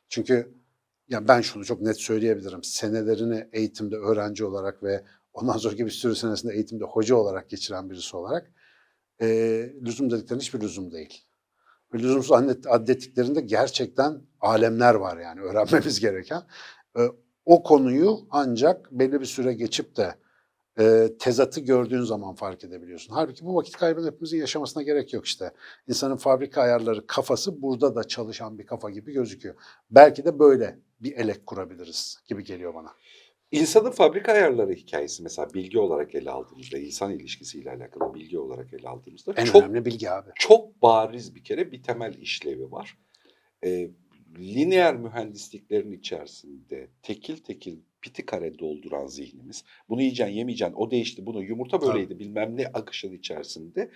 Çünkü 0.09 0.61
ya 1.09 1.27
ben 1.27 1.41
şunu 1.41 1.65
çok 1.65 1.81
net 1.81 1.97
söyleyebilirim. 1.97 2.63
Senelerini 2.63 3.47
eğitimde 3.53 3.95
öğrenci 3.95 4.45
olarak 4.45 4.83
ve 4.83 5.03
ondan 5.33 5.57
sonraki 5.57 5.85
bir 5.85 5.91
sürü 5.91 6.15
senesinde 6.15 6.53
eğitimde 6.53 6.83
hoca 6.83 7.15
olarak 7.15 7.49
geçiren 7.49 7.89
birisi 7.89 8.17
olarak 8.17 8.51
e, 9.21 9.27
lüzum 9.85 10.11
dediklerin 10.11 10.39
hiçbir 10.39 10.61
lüzum 10.61 10.91
değil. 10.91 11.23
Ve 11.93 11.99
lüzumsuz 11.99 12.31
adettiklerinde 12.67 13.41
gerçekten 13.41 14.21
alemler 14.41 14.95
var 14.95 15.17
yani 15.17 15.41
öğrenmemiz 15.41 15.99
gereken. 15.99 16.41
E, 16.97 17.01
O 17.45 17.63
konuyu 17.63 18.19
ancak 18.29 18.91
belli 18.91 19.21
bir 19.21 19.25
süre 19.25 19.53
geçip 19.53 19.97
de 19.97 20.15
e, 20.79 21.07
tezatı 21.19 21.59
gördüğün 21.59 22.01
zaman 22.01 22.35
fark 22.35 22.63
edebiliyorsun. 22.63 23.13
Halbuki 23.13 23.45
bu 23.45 23.55
vakit 23.55 23.77
kaybını 23.77 24.07
hepimizin 24.07 24.37
yaşamasına 24.37 24.83
gerek 24.83 25.13
yok 25.13 25.25
işte. 25.25 25.51
İnsanın 25.87 26.15
fabrika 26.15 26.61
ayarları 26.61 27.07
kafası 27.07 27.61
burada 27.61 27.95
da 27.95 28.03
çalışan 28.03 28.57
bir 28.59 28.65
kafa 28.65 28.89
gibi 28.89 29.13
gözüküyor. 29.13 29.55
Belki 29.91 30.25
de 30.25 30.39
böyle 30.39 30.79
bir 30.99 31.15
elek 31.15 31.45
kurabiliriz 31.45 32.17
gibi 32.27 32.43
geliyor 32.43 32.73
bana. 32.73 32.89
İnsanın 33.51 33.91
fabrika 33.91 34.31
ayarları 34.31 34.73
hikayesi 34.73 35.23
mesela 35.23 35.53
bilgi 35.53 35.79
olarak 35.79 36.15
ele 36.15 36.31
aldığımızda, 36.31 36.77
insan 36.77 37.11
ilişkisiyle 37.11 37.71
alakalı 37.71 38.13
bilgi 38.13 38.39
olarak 38.39 38.73
ele 38.73 38.89
aldığımızda 38.89 39.33
En 39.37 39.45
çok 39.45 39.63
önemli 39.63 39.85
bilgi 39.85 40.11
abi. 40.11 40.29
çok 40.35 40.81
bariz 40.81 41.35
bir 41.35 41.43
kere 41.43 41.71
bir 41.71 41.83
temel 41.83 42.13
işlevi 42.13 42.71
var. 42.71 42.97
Ee, 43.65 43.89
lineer 44.39 44.95
mühendisliklerin 44.95 45.91
içerisinde 45.91 46.87
tekil 47.03 47.37
tekil 47.37 47.79
piti 48.01 48.25
kare 48.25 48.59
dolduran 48.59 49.07
zihnimiz, 49.07 49.63
bunu 49.89 50.01
yiyeceksin 50.01 50.35
yemeyeceksin, 50.35 50.75
o 50.75 50.91
değişti, 50.91 51.25
bunu 51.25 51.43
yumurta 51.43 51.81
böyleydi 51.81 52.19
bilmem 52.19 52.57
ne 52.57 52.67
akışın 52.67 53.13
içerisinde 53.13 53.91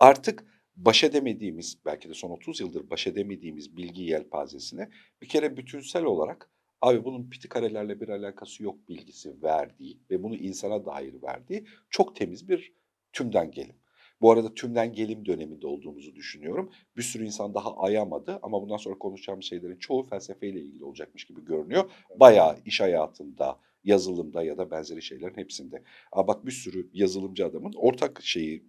artık 0.00 0.44
baş 0.76 1.04
edemediğimiz, 1.04 1.78
belki 1.84 2.08
de 2.08 2.14
son 2.14 2.30
30 2.30 2.60
yıldır 2.60 2.90
baş 2.90 3.06
edemediğimiz 3.06 3.76
bilgi 3.76 4.02
yelpazesine 4.02 4.88
bir 5.22 5.28
kere 5.28 5.56
bütünsel 5.56 6.04
olarak 6.04 6.50
abi 6.80 7.04
bunun 7.04 7.30
piti 7.30 7.48
karelerle 7.48 8.00
bir 8.00 8.08
alakası 8.08 8.62
yok 8.62 8.88
bilgisi 8.88 9.42
verdiği 9.42 9.98
ve 10.10 10.22
bunu 10.22 10.36
insana 10.36 10.84
dair 10.84 11.22
verdiği 11.22 11.64
çok 11.90 12.16
temiz 12.16 12.48
bir 12.48 12.72
tümden 13.12 13.50
gelim. 13.50 13.74
Bu 14.20 14.32
arada 14.32 14.54
tümden 14.54 14.92
gelim 14.92 15.26
döneminde 15.26 15.66
olduğumuzu 15.66 16.14
düşünüyorum. 16.14 16.70
Bir 16.96 17.02
sürü 17.02 17.24
insan 17.24 17.54
daha 17.54 17.76
ayamadı 17.76 18.38
ama 18.42 18.62
bundan 18.62 18.76
sonra 18.76 18.98
konuşacağımız 18.98 19.44
şeylerin 19.44 19.78
çoğu 19.78 20.02
felsefeyle 20.02 20.60
ilgili 20.60 20.84
olacakmış 20.84 21.24
gibi 21.24 21.44
görünüyor. 21.44 21.90
Bayağı 22.20 22.56
iş 22.64 22.80
hayatında, 22.80 23.58
yazılımda 23.84 24.42
ya 24.42 24.58
da 24.58 24.70
benzeri 24.70 25.02
şeylerin 25.02 25.36
hepsinde. 25.36 25.82
Aa 26.12 26.26
bak 26.28 26.46
bir 26.46 26.52
sürü 26.52 26.88
yazılımcı 26.92 27.46
adamın 27.46 27.72
ortak 27.76 28.22
şeyi 28.22 28.64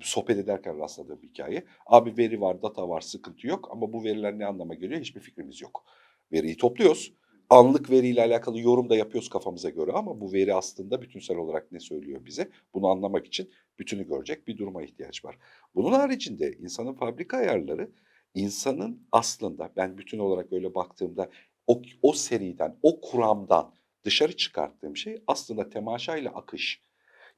sohbet 0.00 0.38
ederken 0.38 0.78
rastladığım 0.78 1.22
hikaye. 1.22 1.64
Abi 1.86 2.16
veri 2.18 2.40
var, 2.40 2.62
data 2.62 2.88
var, 2.88 3.00
sıkıntı 3.00 3.46
yok 3.46 3.68
ama 3.72 3.92
bu 3.92 4.04
veriler 4.04 4.38
ne 4.38 4.46
anlama 4.46 4.74
geliyor 4.74 5.00
hiçbir 5.00 5.20
fikrimiz 5.20 5.60
yok. 5.60 5.84
Veriyi 6.32 6.56
topluyoruz. 6.56 7.12
Anlık 7.50 7.90
veriyle 7.90 8.22
alakalı 8.22 8.60
yorum 8.60 8.90
da 8.90 8.96
yapıyoruz 8.96 9.28
kafamıza 9.28 9.70
göre 9.70 9.92
ama 9.92 10.20
bu 10.20 10.32
veri 10.32 10.54
aslında 10.54 11.02
bütünsel 11.02 11.36
olarak 11.36 11.72
ne 11.72 11.80
söylüyor 11.80 12.24
bize? 12.24 12.50
Bunu 12.74 12.88
anlamak 12.88 13.26
için 13.26 13.50
bütünü 13.78 14.08
görecek 14.08 14.48
bir 14.48 14.58
duruma 14.58 14.82
ihtiyaç 14.82 15.24
var. 15.24 15.38
Bunun 15.74 15.92
haricinde 15.92 16.52
insanın 16.52 16.94
fabrika 16.94 17.36
ayarları 17.36 17.90
insanın 18.34 19.06
aslında 19.12 19.72
ben 19.76 19.98
bütün 19.98 20.18
olarak 20.18 20.52
öyle 20.52 20.74
baktığımda 20.74 21.30
o, 21.66 21.82
o 22.02 22.12
seriden, 22.12 22.78
o 22.82 23.00
kuramdan 23.00 23.74
dışarı 24.04 24.36
çıkarttığım 24.36 24.96
şey 24.96 25.22
aslında 25.26 25.68
temaşa 25.68 26.16
ile 26.16 26.30
akış. 26.30 26.82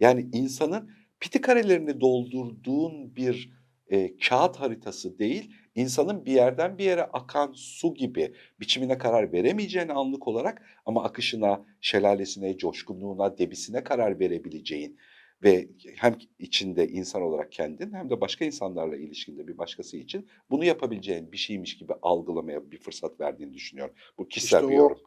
Yani 0.00 0.28
insanın 0.32 0.90
piti 1.20 1.40
karelerini 1.40 2.00
doldurduğun 2.00 3.16
bir 3.16 3.52
e, 3.88 4.16
kağıt 4.16 4.56
haritası 4.56 5.18
değil, 5.18 5.54
insanın 5.74 6.24
bir 6.24 6.32
yerden 6.32 6.78
bir 6.78 6.84
yere 6.84 7.02
akan 7.02 7.52
su 7.56 7.94
gibi 7.94 8.34
biçimine 8.60 8.98
karar 8.98 9.32
veremeyeceğin 9.32 9.88
anlık 9.88 10.28
olarak 10.28 10.62
ama 10.86 11.04
akışına, 11.04 11.64
şelalesine, 11.80 12.58
coşkunluğuna, 12.58 13.38
debisine 13.38 13.84
karar 13.84 14.20
verebileceğin 14.20 14.98
ve 15.42 15.68
hem 15.96 16.16
içinde 16.38 16.88
insan 16.88 17.22
olarak 17.22 17.52
kendin 17.52 17.92
hem 17.92 18.10
de 18.10 18.20
başka 18.20 18.44
insanlarla 18.44 18.96
ilişkinde 18.96 19.48
bir 19.48 19.58
başkası 19.58 19.96
için 19.96 20.28
bunu 20.50 20.64
yapabileceğin 20.64 21.32
bir 21.32 21.36
şeymiş 21.36 21.78
gibi 21.78 21.92
algılamaya 22.02 22.70
bir 22.70 22.78
fırsat 22.78 23.20
verdiğini 23.20 23.54
düşünüyorum. 23.54 23.94
Bu 24.18 24.28
kişisel 24.28 24.58
İşte 24.58 24.68
bir 24.68 24.78
o- 24.78 24.82
yorum. 24.82 24.98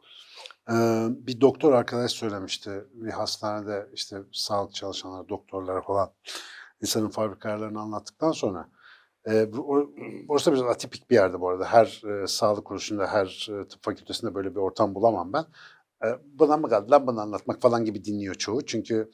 Ee, 0.70 1.26
bir 1.26 1.40
doktor 1.40 1.72
arkadaş 1.72 2.12
söylemişti. 2.12 2.70
Bir 2.94 3.10
hastanede 3.10 3.86
işte 3.94 4.16
sağlık 4.32 4.74
çalışanları, 4.74 5.28
doktorlar 5.28 5.84
falan 5.84 6.12
insanın 6.82 7.08
fabrika 7.08 7.48
ayarlarını 7.48 7.80
anlattıktan 7.80 8.32
sonra 8.32 8.68
e, 9.30 9.52
bu- 9.52 9.58
or- 9.58 10.24
orası 10.28 10.52
biraz 10.52 10.62
atipik 10.62 11.10
bir 11.10 11.14
yerde 11.14 11.40
bu 11.40 11.48
arada. 11.48 11.64
Her 11.64 12.02
e, 12.22 12.26
sağlık 12.26 12.64
kuruluşunda, 12.64 13.06
her 13.06 13.48
e, 13.50 13.68
tıp 13.68 13.82
fakültesinde 13.84 14.34
böyle 14.34 14.50
bir 14.50 14.60
ortam 14.60 14.94
bulamam 14.94 15.32
ben. 15.32 15.44
E, 16.04 16.08
buna 16.38 16.56
mı 16.56 16.68
kaldı 16.68 16.90
lan 16.90 17.06
bunu 17.06 17.20
anlatmak 17.20 17.60
falan 17.62 17.84
gibi 17.84 18.04
dinliyor 18.04 18.34
çoğu. 18.34 18.66
Çünkü 18.66 19.10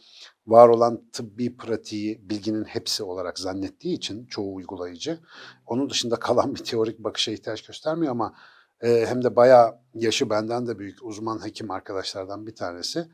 var 0.46 0.68
olan 0.68 1.02
tıbbi 1.12 1.56
pratiği 1.56 2.30
bilginin 2.30 2.64
hepsi 2.64 3.02
olarak 3.02 3.38
zannettiği 3.38 3.96
için 3.96 4.26
çoğu 4.26 4.54
uygulayıcı. 4.54 5.18
Onun 5.66 5.90
dışında 5.90 6.16
kalan 6.16 6.54
bir 6.54 6.64
teorik 6.64 6.98
bakışa 6.98 7.32
ihtiyaç 7.32 7.62
göstermiyor 7.66 8.12
ama 8.12 8.34
e, 8.80 9.06
hem 9.08 9.24
de 9.24 9.36
bayağı 9.36 9.74
yaşı 9.94 10.30
benden 10.30 10.66
de 10.66 10.78
büyük 10.78 10.98
uzman 11.04 11.46
hekim 11.46 11.70
arkadaşlardan 11.70 12.46
bir 12.46 12.54
tanesi 12.54 13.06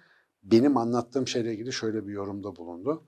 benim 0.42 0.76
anlattığım 0.76 1.28
şeyle 1.28 1.52
ilgili 1.52 1.72
şöyle 1.72 2.06
bir 2.06 2.12
yorumda 2.12 2.56
bulundu. 2.56 3.04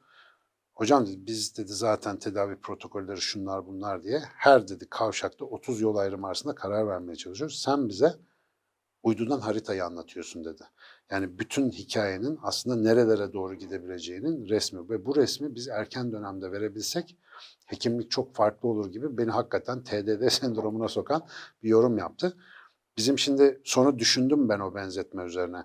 Hocam 0.81 1.07
dedi 1.07 1.27
biz 1.27 1.57
dedi 1.57 1.73
zaten 1.73 2.19
tedavi 2.19 2.57
protokolleri 2.57 3.21
şunlar 3.21 3.67
bunlar 3.67 4.03
diye 4.03 4.23
her 4.37 4.69
dedi 4.69 4.87
kavşakta 4.91 5.45
30 5.45 5.81
yol 5.81 5.97
ayrımı 5.97 6.27
arasında 6.27 6.55
karar 6.55 6.87
vermeye 6.87 7.17
çalışıyoruz. 7.17 7.63
Sen 7.63 7.89
bize 7.89 8.15
uydudan 9.03 9.41
haritayı 9.41 9.85
anlatıyorsun 9.85 10.45
dedi. 10.45 10.63
Yani 11.11 11.39
bütün 11.39 11.71
hikayenin 11.71 12.39
aslında 12.43 12.77
nerelere 12.77 13.33
doğru 13.33 13.55
gidebileceğinin 13.55 14.49
resmi 14.49 14.91
ve 14.91 15.07
bu 15.07 15.17
resmi 15.17 15.55
biz 15.55 15.69
erken 15.69 16.13
dönemde 16.13 16.53
verebilsek 16.53 17.17
hekimlik 17.67 18.11
çok 18.11 18.35
farklı 18.35 18.69
olur 18.69 18.93
gibi 18.93 19.19
beni 19.19 19.31
hakikaten 19.31 19.85
TDD 19.85 20.29
sendromuna 20.31 20.89
sokan 20.89 21.23
bir 21.63 21.69
yorum 21.69 21.99
yaptı. 21.99 22.37
Bizim 22.97 23.19
şimdi 23.19 23.61
sonra 23.65 23.99
düşündüm 23.99 24.49
ben 24.49 24.61
o 24.61 24.75
benzetme 24.75 25.25
üzerine. 25.25 25.65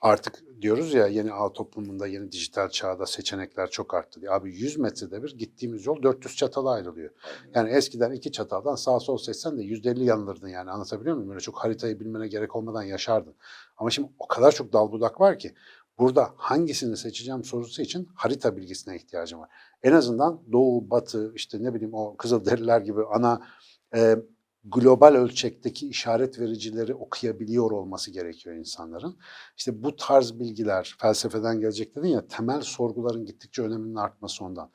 Artık 0.00 0.44
diyoruz 0.60 0.94
ya 0.94 1.06
yeni 1.06 1.32
ağ 1.32 1.52
toplumunda, 1.52 2.06
yeni 2.06 2.32
dijital 2.32 2.68
çağda 2.68 3.06
seçenekler 3.06 3.70
çok 3.70 3.94
arttı 3.94 4.20
diye. 4.20 4.30
Abi 4.30 4.54
100 4.54 4.78
metrede 4.78 5.22
bir 5.22 5.38
gittiğimiz 5.38 5.86
yol 5.86 6.02
400 6.02 6.36
çatala 6.36 6.70
ayrılıyor. 6.70 7.10
Yani 7.54 7.70
eskiden 7.70 8.12
iki 8.12 8.32
çataldan 8.32 8.74
sağ 8.74 9.00
sol 9.00 9.18
seçsen 9.18 9.58
de 9.58 9.62
%50 9.62 10.04
yanılırdın 10.04 10.48
yani 10.48 10.70
anlatabiliyor 10.70 11.16
muyum? 11.16 11.30
Böyle 11.30 11.40
çok 11.40 11.58
haritayı 11.58 12.00
bilmene 12.00 12.28
gerek 12.28 12.56
olmadan 12.56 12.82
yaşardın. 12.82 13.34
Ama 13.76 13.90
şimdi 13.90 14.08
o 14.18 14.28
kadar 14.28 14.52
çok 14.52 14.72
dal 14.72 14.92
budak 14.92 15.20
var 15.20 15.38
ki 15.38 15.54
burada 15.98 16.30
hangisini 16.36 16.96
seçeceğim 16.96 17.44
sorusu 17.44 17.82
için 17.82 18.08
harita 18.14 18.56
bilgisine 18.56 18.96
ihtiyacım 18.96 19.40
var. 19.40 19.48
En 19.82 19.92
azından 19.92 20.42
doğu, 20.52 20.90
batı, 20.90 21.32
işte 21.34 21.62
ne 21.62 21.74
bileyim 21.74 21.94
o 21.94 22.16
Kızılderililer 22.16 22.80
gibi 22.80 23.00
ana 23.04 23.46
e, 23.94 24.16
global 24.64 25.14
ölçekteki 25.14 25.88
işaret 25.88 26.38
vericileri 26.38 26.94
okuyabiliyor 26.94 27.70
olması 27.70 28.10
gerekiyor 28.10 28.56
insanların. 28.56 29.18
İşte 29.56 29.82
bu 29.82 29.96
tarz 29.96 30.40
bilgiler 30.40 30.96
felsefeden 30.98 31.60
gelecek 31.60 31.96
dedin 31.96 32.08
ya 32.08 32.26
temel 32.26 32.60
sorguların 32.60 33.26
gittikçe 33.26 33.62
öneminin 33.62 33.94
artması 33.94 34.44
ondan. 34.44 34.70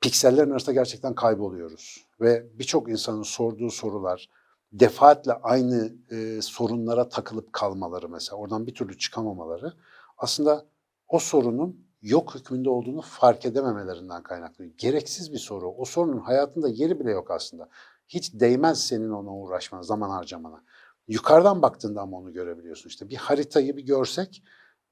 Piksellerin 0.00 0.50
arasında 0.50 0.72
gerçekten 0.72 1.14
kayboluyoruz 1.14 2.06
ve 2.20 2.58
birçok 2.58 2.90
insanın 2.90 3.22
sorduğu 3.22 3.70
sorular 3.70 4.28
defaatle 4.72 5.32
aynı 5.32 5.92
e, 6.10 6.42
sorunlara 6.42 7.08
takılıp 7.08 7.52
kalmaları 7.52 8.08
mesela 8.08 8.36
oradan 8.36 8.66
bir 8.66 8.74
türlü 8.74 8.98
çıkamamaları 8.98 9.72
aslında 10.18 10.66
o 11.08 11.18
sorunun 11.18 11.86
yok 12.02 12.34
hükmünde 12.34 12.70
olduğunu 12.70 13.00
fark 13.00 13.44
edememelerinden 13.46 14.22
kaynaklı. 14.22 14.64
Gereksiz 14.64 15.32
bir 15.32 15.38
soru. 15.38 15.68
O 15.68 15.84
sorunun 15.84 16.18
hayatında 16.18 16.68
yeri 16.68 17.00
bile 17.00 17.10
yok 17.10 17.30
aslında. 17.30 17.68
Hiç 18.14 18.32
değmez 18.34 18.86
senin 18.86 19.10
ona 19.10 19.30
uğraşmana, 19.36 19.82
zaman 19.82 20.10
harcamana. 20.10 20.64
Yukarıdan 21.08 21.62
baktığında 21.62 22.00
ama 22.00 22.16
onu 22.16 22.32
görebiliyorsun. 22.32 22.88
İşte 22.88 23.08
bir 23.08 23.16
haritayı 23.16 23.76
bir 23.76 23.86
görsek 23.86 24.42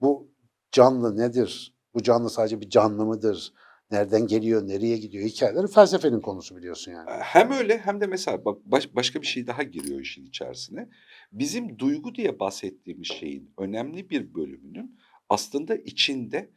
bu 0.00 0.28
canlı 0.72 1.16
nedir? 1.16 1.74
Bu 1.94 2.02
canlı 2.02 2.30
sadece 2.30 2.60
bir 2.60 2.70
canlı 2.70 3.06
mıdır? 3.06 3.52
Nereden 3.90 4.26
geliyor, 4.26 4.68
nereye 4.68 4.96
gidiyor? 4.96 5.24
Hikayeleri 5.24 5.66
felsefenin 5.66 6.20
konusu 6.20 6.56
biliyorsun 6.56 6.92
yani. 6.92 7.10
Hem 7.10 7.50
öyle 7.50 7.78
hem 7.78 8.00
de 8.00 8.06
mesela 8.06 8.44
baş- 8.44 8.94
başka 8.94 9.22
bir 9.22 9.26
şey 9.26 9.46
daha 9.46 9.62
giriyor 9.62 10.00
işin 10.00 10.26
içerisine. 10.26 10.88
Bizim 11.32 11.78
duygu 11.78 12.14
diye 12.14 12.40
bahsettiğimiz 12.40 13.06
şeyin 13.08 13.54
önemli 13.58 14.10
bir 14.10 14.34
bölümünün 14.34 14.98
aslında 15.28 15.76
içinde 15.76 16.50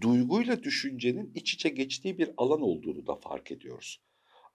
duyguyla 0.00 0.62
düşüncenin 0.62 1.32
iç 1.34 1.54
içe 1.54 1.68
geçtiği 1.68 2.18
bir 2.18 2.30
alan 2.36 2.60
olduğunu 2.60 3.06
da 3.06 3.14
fark 3.16 3.50
ediyoruz. 3.52 4.00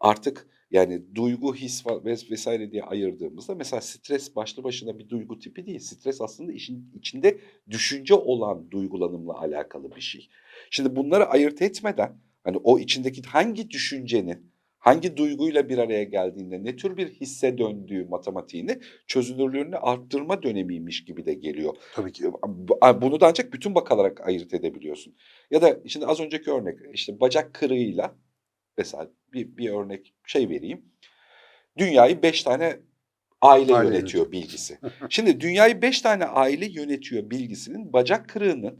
Artık 0.06 0.48
yani 0.72 1.16
duygu, 1.16 1.56
his 1.56 1.84
vesaire 2.32 2.72
diye 2.72 2.84
ayırdığımızda 2.84 3.56
mesela 3.56 3.82
stres 3.82 4.36
başlı 4.36 4.64
başına 4.64 5.00
bir 5.00 5.10
duygu 5.10 5.40
tipi 5.40 5.66
değil. 5.66 5.80
Stres 5.80 6.22
aslında 6.22 6.52
işin 6.52 6.92
içinde 7.00 7.38
düşünce 7.70 8.14
olan 8.14 8.72
duygulanımla 8.72 9.40
alakalı 9.40 9.96
bir 9.96 10.02
şey. 10.02 10.30
Şimdi 10.70 10.96
bunları 10.96 11.26
ayırt 11.26 11.62
etmeden 11.62 12.18
hani 12.44 12.58
o 12.58 12.80
içindeki 12.80 13.22
hangi 13.22 13.70
düşüncenin 13.70 14.52
hangi 14.78 15.18
duyguyla 15.18 15.70
bir 15.70 15.78
araya 15.78 16.04
geldiğinde 16.04 16.64
ne 16.64 16.76
tür 16.76 16.98
bir 16.98 17.08
hisse 17.10 17.58
döndüğü 17.58 18.06
matematiğini 18.06 18.80
çözünürlüğünü 19.08 19.76
arttırma 19.78 20.44
dönemiymiş 20.44 21.06
gibi 21.06 21.26
de 21.26 21.34
geliyor. 21.34 21.76
Tabii 21.94 22.12
ki. 22.12 22.24
Bu- 22.48 22.80
Bunu 23.02 23.20
da 23.20 23.28
ancak 23.28 23.54
bütün 23.54 23.76
bakarak 23.76 24.28
ayırt 24.28 24.54
edebiliyorsun. 24.54 25.16
Ya 25.52 25.62
da 25.62 25.80
şimdi 25.88 26.06
az 26.06 26.20
önceki 26.20 26.52
örnek 26.52 26.80
işte 26.94 27.20
bacak 27.20 27.54
kırığıyla 27.54 28.16
mesela 28.77 29.12
bir, 29.34 29.58
bir 29.58 29.70
örnek 29.70 30.13
şey 30.25 30.50
vereyim. 30.50 30.86
Dünyayı 31.77 32.22
beş 32.22 32.44
tane 32.44 32.79
aile 33.41 33.75
Aile 33.75 33.88
yönetiyor 33.88 34.32
bilgisi. 34.32 34.79
Şimdi 35.10 35.41
dünyayı 35.41 35.82
beş 35.82 36.01
tane 36.01 36.25
aile 36.25 36.65
yönetiyor 36.65 37.29
bilgisinin 37.29 37.94
bacak 37.94 38.29
kırığının 38.29 38.79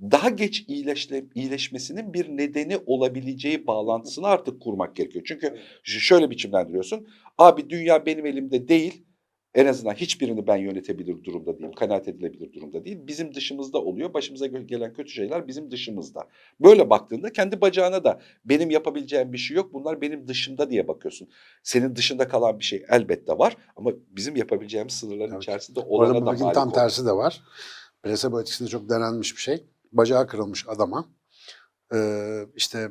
daha 0.00 0.28
geç 0.30 0.64
iyileşle, 0.68 1.24
iyileşmesinin 1.34 2.14
bir 2.14 2.28
nedeni 2.28 2.76
olabileceği 2.86 3.66
bağlantısını 3.66 4.26
artık 4.26 4.62
kurmak 4.62 4.96
gerekiyor. 4.96 5.24
Çünkü 5.28 5.58
şöyle 5.82 6.30
biçimlendiriyorsun. 6.30 7.08
Abi 7.38 7.70
dünya 7.70 8.06
benim 8.06 8.26
elimde 8.26 8.68
değil. 8.68 9.04
En 9.54 9.66
azından 9.66 9.94
hiçbirini 9.94 10.46
ben 10.46 10.56
yönetebilir 10.56 11.24
durumda 11.24 11.58
değilim. 11.58 11.72
Kanaat 11.72 12.08
edilebilir 12.08 12.52
durumda 12.52 12.84
değil. 12.84 12.98
Bizim 13.06 13.34
dışımızda 13.34 13.78
oluyor. 13.78 14.14
Başımıza 14.14 14.46
gelen 14.46 14.92
kötü 14.94 15.10
şeyler 15.10 15.48
bizim 15.48 15.70
dışımızda. 15.70 16.28
Böyle 16.60 16.90
baktığında 16.90 17.32
kendi 17.32 17.60
bacağına 17.60 18.04
da 18.04 18.20
benim 18.44 18.70
yapabileceğim 18.70 19.32
bir 19.32 19.38
şey 19.38 19.56
yok. 19.56 19.72
Bunlar 19.72 20.00
benim 20.00 20.28
dışımda 20.28 20.70
diye 20.70 20.88
bakıyorsun. 20.88 21.28
Senin 21.62 21.96
dışında 21.96 22.28
kalan 22.28 22.58
bir 22.58 22.64
şey 22.64 22.84
elbette 22.88 23.32
var. 23.38 23.56
Ama 23.76 23.90
bizim 24.08 24.36
yapabileceğimiz 24.36 24.92
sınırların 24.92 25.32
Evet. 25.32 25.42
içerisinde 25.42 25.80
olana 25.80 26.14
da 26.14 26.20
malik 26.20 26.54
tam 26.54 26.72
tersi 26.72 27.06
de 27.06 27.12
var. 27.12 27.42
Plasebo 28.02 28.40
etkisinde 28.40 28.68
çok 28.68 28.88
denenmiş 28.90 29.36
bir 29.36 29.40
şey. 29.40 29.64
Bacağı 29.92 30.26
kırılmış 30.26 30.64
adama 30.68 31.08
eee, 31.92 32.46
işte 32.56 32.88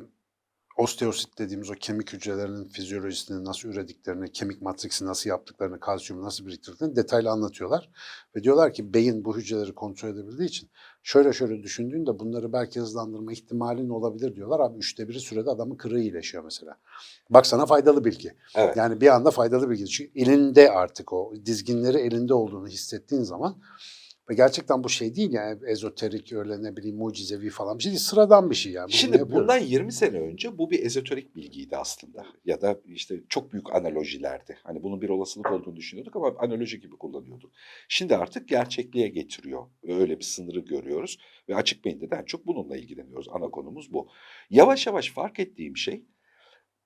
osteosit 0.76 1.38
dediğimiz 1.38 1.70
o 1.70 1.74
kemik 1.74 2.12
hücrelerinin 2.12 2.68
fizyolojisini 2.68 3.44
nasıl 3.44 3.68
ürediklerini, 3.68 4.32
kemik 4.32 4.62
matriksi 4.62 5.06
nasıl 5.06 5.30
yaptıklarını, 5.30 5.80
kalsiyumu 5.80 6.24
nasıl 6.24 6.46
biriktirdiklerini 6.46 6.96
detaylı 6.96 7.30
anlatıyorlar. 7.30 7.90
Ve 8.36 8.42
diyorlar 8.42 8.72
ki 8.72 8.94
beyin 8.94 9.24
bu 9.24 9.36
hücreleri 9.36 9.74
kontrol 9.74 10.08
edebildiği 10.08 10.48
için 10.48 10.70
şöyle 11.02 11.32
şöyle 11.32 11.62
düşündüğünde 11.62 12.18
bunları 12.18 12.52
belki 12.52 12.80
hızlandırma 12.80 13.32
ihtimalin 13.32 13.88
olabilir 13.88 14.36
diyorlar. 14.36 14.60
Abi 14.60 14.78
üçte 14.78 15.08
biri 15.08 15.20
sürede 15.20 15.50
adamın 15.50 15.76
kırığı 15.76 16.00
iyileşiyor 16.00 16.44
mesela. 16.44 16.76
Bak 17.30 17.46
sana 17.46 17.66
faydalı 17.66 18.04
bilgi. 18.04 18.36
Evet. 18.54 18.76
Yani 18.76 19.00
bir 19.00 19.14
anda 19.14 19.30
faydalı 19.30 19.70
bilgi. 19.70 19.86
Çünkü 19.86 20.20
elinde 20.20 20.70
artık 20.70 21.12
o 21.12 21.32
dizginleri 21.46 21.98
elinde 21.98 22.34
olduğunu 22.34 22.68
hissettiğin 22.68 23.22
zaman 23.22 23.56
ve 24.30 24.34
gerçekten 24.34 24.84
bu 24.84 24.88
şey 24.88 25.14
değil 25.14 25.32
yani 25.32 25.60
ezoterik 25.66 26.32
öyle 26.32 26.62
ne 26.62 26.76
bileyim 26.76 26.96
mucizevi 26.96 27.50
falan 27.50 27.78
bir 27.78 27.82
şey 27.82 27.92
değil. 27.92 28.00
Sıradan 28.00 28.50
bir 28.50 28.54
şey 28.54 28.72
yani. 28.72 28.86
Bunu 28.86 28.92
Şimdi 28.92 29.16
yapıyoruz. 29.16 29.42
bundan 29.48 29.58
20 29.58 29.92
sene 29.92 30.20
önce 30.20 30.58
bu 30.58 30.70
bir 30.70 30.84
ezoterik 30.84 31.36
bilgiydi 31.36 31.76
aslında. 31.76 32.26
Ya 32.44 32.60
da 32.60 32.80
işte 32.86 33.20
çok 33.28 33.52
büyük 33.52 33.74
analojilerdi. 33.74 34.58
Hani 34.62 34.82
bunun 34.82 35.00
bir 35.00 35.08
olasılık 35.08 35.52
olduğunu 35.52 35.76
düşünüyorduk 35.76 36.16
ama 36.16 36.34
analoji 36.38 36.80
gibi 36.80 36.96
kullanıyorduk. 36.96 37.52
Şimdi 37.88 38.16
artık 38.16 38.48
gerçekliğe 38.48 39.08
getiriyor. 39.08 39.66
Öyle 39.82 40.18
bir 40.18 40.24
sınırı 40.24 40.60
görüyoruz. 40.60 41.18
Ve 41.48 41.56
açık 41.56 41.84
beyinde 41.84 42.10
de 42.10 42.16
en 42.16 42.24
çok 42.24 42.46
bununla 42.46 42.76
ilgileniyoruz. 42.76 43.26
Ana 43.30 43.50
konumuz 43.50 43.92
bu. 43.92 44.08
Yavaş 44.50 44.86
yavaş 44.86 45.12
fark 45.12 45.40
ettiğim 45.40 45.76
şey 45.76 46.04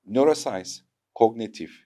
neuroscience, 0.07 0.71
kognitif, 1.15 1.84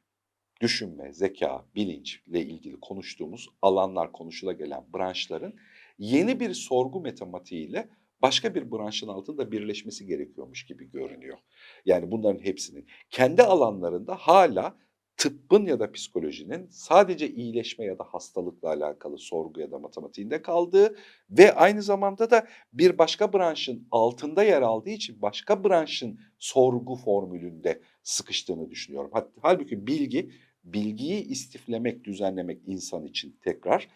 düşünme, 0.61 1.13
zeka, 1.13 1.65
bilinçle 1.75 2.41
ilgili 2.41 2.81
konuştuğumuz 2.81 3.49
alanlar 3.63 4.13
konuşula 4.13 4.53
gelen 4.53 4.85
branşların 4.95 5.53
yeni 5.99 6.41
bir 6.41 6.55
sorgu 6.55 7.01
matematiğiyle 7.01 7.89
başka 8.23 8.55
bir 8.55 8.73
branşın 8.73 9.09
altında 9.09 9.53
birleşmesi 9.53 10.07
gerekiyormuş 10.07 10.67
gibi 10.67 10.91
görünüyor. 10.91 11.39
Yani 11.85 12.11
bunların 12.11 12.45
hepsinin 12.45 12.87
kendi 13.11 13.43
alanlarında 13.43 14.15
hala 14.15 14.77
tıbbın 15.17 15.67
ya 15.67 15.81
da 15.81 15.93
psikolojinin 15.93 16.69
sadece 16.71 17.31
iyileşme 17.31 17.85
ya 17.85 17.99
da 17.99 18.05
hastalıkla 18.05 18.69
alakalı 18.69 19.19
sorgu 19.19 19.61
ya 19.61 19.71
da 19.71 19.79
matematiğinde 19.79 20.43
kaldığı 20.43 20.97
ve 21.31 21.55
aynı 21.55 21.83
zamanda 21.83 22.31
da 22.31 22.47
bir 22.73 22.99
başka 22.99 23.33
branşın 23.33 23.89
altında 23.91 24.43
yer 24.43 24.63
aldığı 24.63 24.91
için 24.91 25.23
başka 25.23 25.65
branşın 25.65 26.21
sorgu 26.39 26.97
formülünde 26.97 27.83
sıkıştığını 28.03 28.71
düşünüyorum. 28.71 29.11
Halbuki 29.43 29.87
bilgi, 29.87 30.31
bilgiyi 30.65 31.25
istiflemek, 31.29 32.05
düzenlemek 32.05 32.59
insan 32.67 33.05
için 33.05 33.37
tekrar 33.45 33.89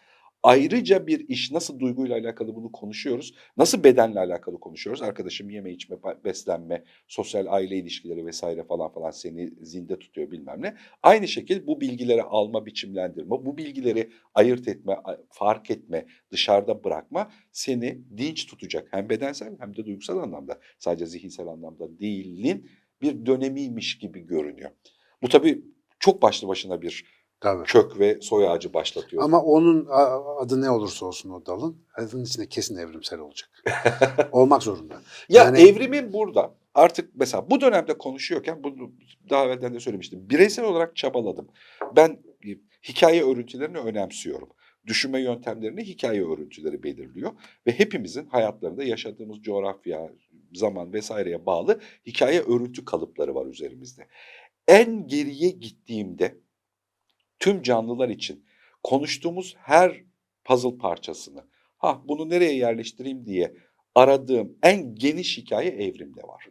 ayrıca 0.43 1.07
bir 1.07 1.29
iş. 1.29 1.51
Nasıl 1.51 1.79
duyguyla 1.79 2.17
alakalı 2.17 2.55
bunu 2.55 2.71
konuşuyoruz? 2.71 3.33
Nasıl 3.57 3.83
bedenle 3.83 4.19
alakalı 4.19 4.59
konuşuyoruz? 4.59 5.01
Arkadaşım 5.01 5.49
yeme 5.49 5.71
içme, 5.71 5.97
beslenme, 6.25 6.83
sosyal 7.07 7.45
aile 7.49 7.77
ilişkileri 7.77 8.25
vesaire 8.25 8.63
falan 8.63 8.91
falan 8.91 9.11
seni 9.11 9.53
zinde 9.61 9.99
tutuyor 9.99 10.31
bilmem 10.31 10.61
ne. 10.61 10.75
Aynı 11.03 11.27
şekilde 11.27 11.67
bu 11.67 11.81
bilgileri 11.81 12.23
alma, 12.23 12.65
biçimlendirme, 12.65 13.29
bu 13.29 13.57
bilgileri 13.57 14.09
ayırt 14.33 14.67
etme, 14.67 14.97
fark 15.29 15.71
etme, 15.71 16.05
dışarıda 16.31 16.83
bırakma 16.83 17.31
seni 17.51 18.01
dinç 18.17 18.45
tutacak. 18.45 18.87
Hem 18.91 19.09
bedensel 19.09 19.55
hem 19.59 19.75
de 19.75 19.85
duygusal 19.85 20.17
anlamda. 20.17 20.59
Sadece 20.79 21.05
zihinsel 21.05 21.47
anlamda 21.47 21.99
değilin 21.99 22.69
bir 23.01 23.25
dönemiymiş 23.25 23.97
gibi 23.97 24.19
görünüyor. 24.19 24.71
Bu 25.21 25.29
tabii 25.29 25.63
çok 26.03 26.21
başlı 26.21 26.47
başına 26.47 26.81
bir 26.81 27.05
Tabii. 27.39 27.63
kök 27.63 27.99
ve 27.99 28.17
soy 28.21 28.47
ağacı 28.49 28.73
başlatıyor. 28.73 29.23
Ama 29.23 29.41
onun 29.41 29.87
adı 30.39 30.61
ne 30.61 30.69
olursa 30.69 31.05
olsun 31.05 31.29
o 31.29 31.45
dalın 31.45 31.77
adının 31.95 32.23
içinde 32.23 32.49
kesin 32.49 32.77
evrimsel 32.77 33.19
olacak. 33.19 33.49
Olmak 34.31 34.63
zorunda. 34.63 34.93
Ya 35.29 35.43
Yani- 35.43 35.61
evrimin 35.61 36.13
burada 36.13 36.55
artık 36.73 37.09
mesela 37.15 37.49
bu 37.49 37.61
dönemde 37.61 37.97
konuşuyorken 37.97 38.63
bunu 38.63 38.91
daha 39.29 39.45
evvelden 39.45 39.73
de 39.73 39.79
söylemiştim. 39.79 40.29
Bireysel 40.29 40.65
olarak 40.65 40.95
çabaladım. 40.95 41.47
Ben 41.95 42.19
hikaye 42.87 43.23
örüntülerini 43.23 43.77
önemsiyorum. 43.77 44.49
Düşünme 44.87 45.21
yöntemlerini 45.21 45.83
hikaye 45.83 46.23
örüntüleri 46.25 46.83
belirliyor 46.83 47.31
ve 47.67 47.71
hepimizin 47.71 48.25
hayatlarında 48.25 48.83
yaşadığımız 48.83 49.41
coğrafya, 49.41 50.09
zaman 50.53 50.93
vesaireye 50.93 51.45
bağlı 51.45 51.79
hikaye 52.05 52.41
örüntü 52.41 52.85
kalıpları 52.85 53.35
var 53.35 53.45
üzerimizde. 53.45 54.07
En 54.67 55.07
geriye 55.07 55.49
gittiğimde 55.49 56.37
tüm 57.39 57.61
canlılar 57.61 58.09
için 58.09 58.45
konuştuğumuz 58.83 59.55
her 59.57 60.03
puzzle 60.43 60.77
parçasını 60.77 61.43
ha 61.77 62.01
bunu 62.05 62.29
nereye 62.29 62.55
yerleştireyim 62.55 63.25
diye 63.25 63.55
aradığım 63.95 64.57
en 64.63 64.95
geniş 64.95 65.37
hikaye 65.37 65.69
evrimde 65.69 66.21
var. 66.21 66.49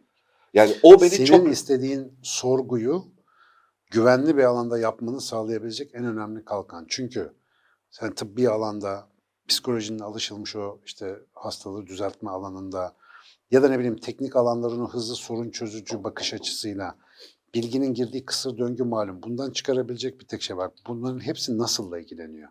Yani 0.53 0.75
o 0.83 1.01
beni 1.01 1.09
Senin 1.09 1.25
çok 1.25 1.51
istediğin 1.51 2.19
sorguyu 2.21 3.05
güvenli 3.91 4.37
bir 4.37 4.43
alanda 4.43 4.79
yapmanı 4.79 5.21
sağlayabilecek 5.21 5.95
en 5.95 6.05
önemli 6.05 6.45
kalkan. 6.45 6.85
Çünkü 6.89 7.33
sen 7.89 8.13
tıbbi 8.13 8.49
alanda 8.49 9.09
psikolojinin 9.47 9.99
alışılmış 9.99 10.55
o 10.55 10.79
işte 10.85 11.19
hastalığı 11.33 11.87
düzeltme 11.87 12.29
alanında 12.29 12.95
ya 13.51 13.63
da 13.63 13.69
ne 13.69 13.79
bileyim 13.79 13.97
teknik 13.97 14.35
alanların 14.35 14.79
o 14.79 14.89
hızlı 14.89 15.15
sorun 15.15 15.49
çözücü 15.49 16.03
bakış 16.03 16.33
açısıyla 16.33 16.95
bilginin 17.53 17.93
girdiği 17.93 18.25
kısır 18.25 18.57
döngü 18.57 18.83
malum. 18.83 19.23
Bundan 19.23 19.51
çıkarabilecek 19.51 20.19
bir 20.19 20.27
tek 20.27 20.41
şey 20.41 20.57
var. 20.57 20.71
Bunların 20.87 21.19
hepsi 21.19 21.57
nasılla 21.57 21.99
ilgileniyor. 21.99 22.49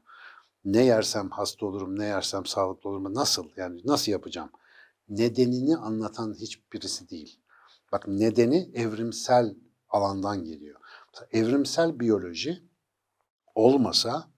Ne 0.64 0.84
yersem 0.84 1.30
hasta 1.30 1.66
olurum, 1.66 1.98
ne 1.98 2.04
yersem 2.04 2.46
sağlıklı 2.46 2.90
olurum. 2.90 3.14
Nasıl? 3.14 3.48
Yani 3.56 3.80
nasıl 3.84 4.12
yapacağım? 4.12 4.50
Nedenini 5.08 5.76
anlatan 5.76 6.34
hiçbirisi 6.34 7.10
değil. 7.10 7.40
Bak 7.92 8.08
nedeni 8.08 8.70
evrimsel 8.74 9.54
alandan 9.88 10.44
geliyor. 10.44 10.80
Mesela 11.12 11.28
evrimsel 11.32 12.00
biyoloji 12.00 12.62
olmasa 13.54 14.30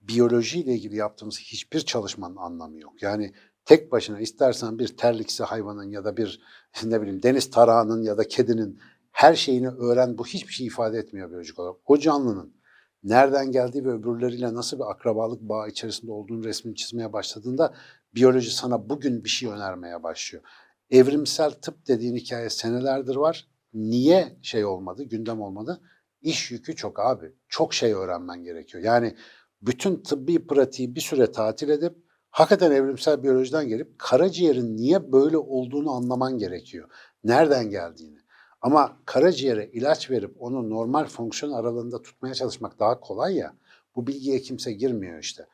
biyolojiyle 0.00 0.74
ilgili 0.74 0.96
yaptığımız 0.96 1.38
hiçbir 1.38 1.80
çalışmanın 1.80 2.36
anlamı 2.36 2.80
yok. 2.80 3.02
Yani 3.02 3.32
tek 3.64 3.92
başına 3.92 4.20
istersen 4.20 4.78
bir 4.78 4.96
terliksi 4.96 5.44
hayvanın 5.44 5.90
ya 5.90 6.04
da 6.04 6.16
bir 6.16 6.40
ne 6.84 7.02
bileyim 7.02 7.22
deniz 7.22 7.50
tarağının 7.50 8.02
ya 8.02 8.18
da 8.18 8.28
kedinin 8.28 8.80
her 9.12 9.34
şeyini 9.34 9.68
öğren 9.68 10.18
bu 10.18 10.26
hiçbir 10.26 10.52
şey 10.52 10.66
ifade 10.66 10.98
etmiyor 10.98 11.30
biyolojik 11.30 11.58
olarak. 11.58 11.76
O 11.86 11.98
canlının 11.98 12.54
nereden 13.02 13.52
geldiği 13.52 13.84
ve 13.84 13.90
öbürleriyle 13.90 14.54
nasıl 14.54 14.78
bir 14.78 14.90
akrabalık 14.90 15.40
bağı 15.40 15.68
içerisinde 15.68 16.12
olduğunu 16.12 16.44
resmini 16.44 16.76
çizmeye 16.76 17.12
başladığında 17.12 17.74
biyoloji 18.14 18.50
sana 18.50 18.90
bugün 18.90 19.24
bir 19.24 19.28
şey 19.28 19.48
önermeye 19.48 20.02
başlıyor. 20.02 20.44
Evrimsel 20.90 21.50
tıp 21.50 21.88
dediğin 21.88 22.16
hikaye 22.16 22.50
senelerdir 22.50 23.16
var. 23.16 23.48
Niye 23.74 24.38
şey 24.42 24.64
olmadı, 24.64 25.04
gündem 25.04 25.40
olmadı? 25.40 25.80
İş 26.22 26.50
yükü 26.50 26.76
çok 26.76 27.00
abi. 27.00 27.32
Çok 27.48 27.74
şey 27.74 27.92
öğrenmen 27.92 28.42
gerekiyor. 28.42 28.84
Yani 28.84 29.16
bütün 29.62 30.02
tıbbi 30.02 30.46
pratiği 30.46 30.94
bir 30.94 31.00
süre 31.00 31.32
tatil 31.32 31.68
edip 31.68 31.96
hakikaten 32.30 32.70
evrimsel 32.70 33.22
biyolojiden 33.22 33.68
gelip 33.68 33.98
karaciğerin 33.98 34.76
niye 34.76 35.12
böyle 35.12 35.38
olduğunu 35.38 35.90
anlaman 35.90 36.38
gerekiyor. 36.38 36.88
Nereden 37.24 37.70
geldiğini. 37.70 38.18
Ama 38.60 38.96
karaciğere 39.04 39.70
ilaç 39.72 40.10
verip 40.10 40.42
onu 40.42 40.70
normal 40.70 41.04
fonksiyon 41.04 41.52
aralığında 41.52 42.02
tutmaya 42.02 42.34
çalışmak 42.34 42.78
daha 42.78 43.00
kolay 43.00 43.36
ya. 43.36 43.54
Bu 43.96 44.06
bilgiye 44.06 44.40
kimse 44.40 44.72
girmiyor 44.72 45.18
işte. 45.18 45.46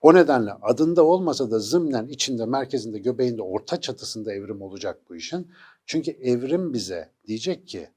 O 0.00 0.14
nedenle 0.14 0.52
adında 0.52 1.04
olmasa 1.04 1.50
da 1.50 1.58
zımnen 1.58 2.06
içinde, 2.06 2.46
merkezinde, 2.46 2.98
göbeğinde, 2.98 3.42
orta 3.42 3.80
çatısında 3.80 4.32
evrim 4.32 4.62
olacak 4.62 4.98
bu 5.08 5.16
işin. 5.16 5.50
Çünkü 5.86 6.10
evrim 6.10 6.72
bize 6.72 7.10
diyecek 7.26 7.68
ki 7.68 7.88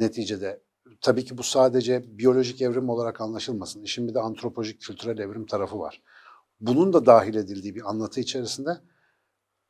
neticede 0.00 0.60
tabii 1.00 1.24
ki 1.24 1.38
bu 1.38 1.42
sadece 1.42 2.18
biyolojik 2.18 2.62
evrim 2.62 2.88
olarak 2.88 3.20
anlaşılmasın. 3.20 3.82
İşin 3.82 4.08
bir 4.08 4.14
de 4.14 4.20
antropolojik, 4.20 4.80
kültürel 4.80 5.18
evrim 5.18 5.46
tarafı 5.46 5.78
var. 5.78 6.02
Bunun 6.60 6.92
da 6.92 7.06
dahil 7.06 7.34
edildiği 7.34 7.74
bir 7.74 7.90
anlatı 7.90 8.20
içerisinde 8.20 8.70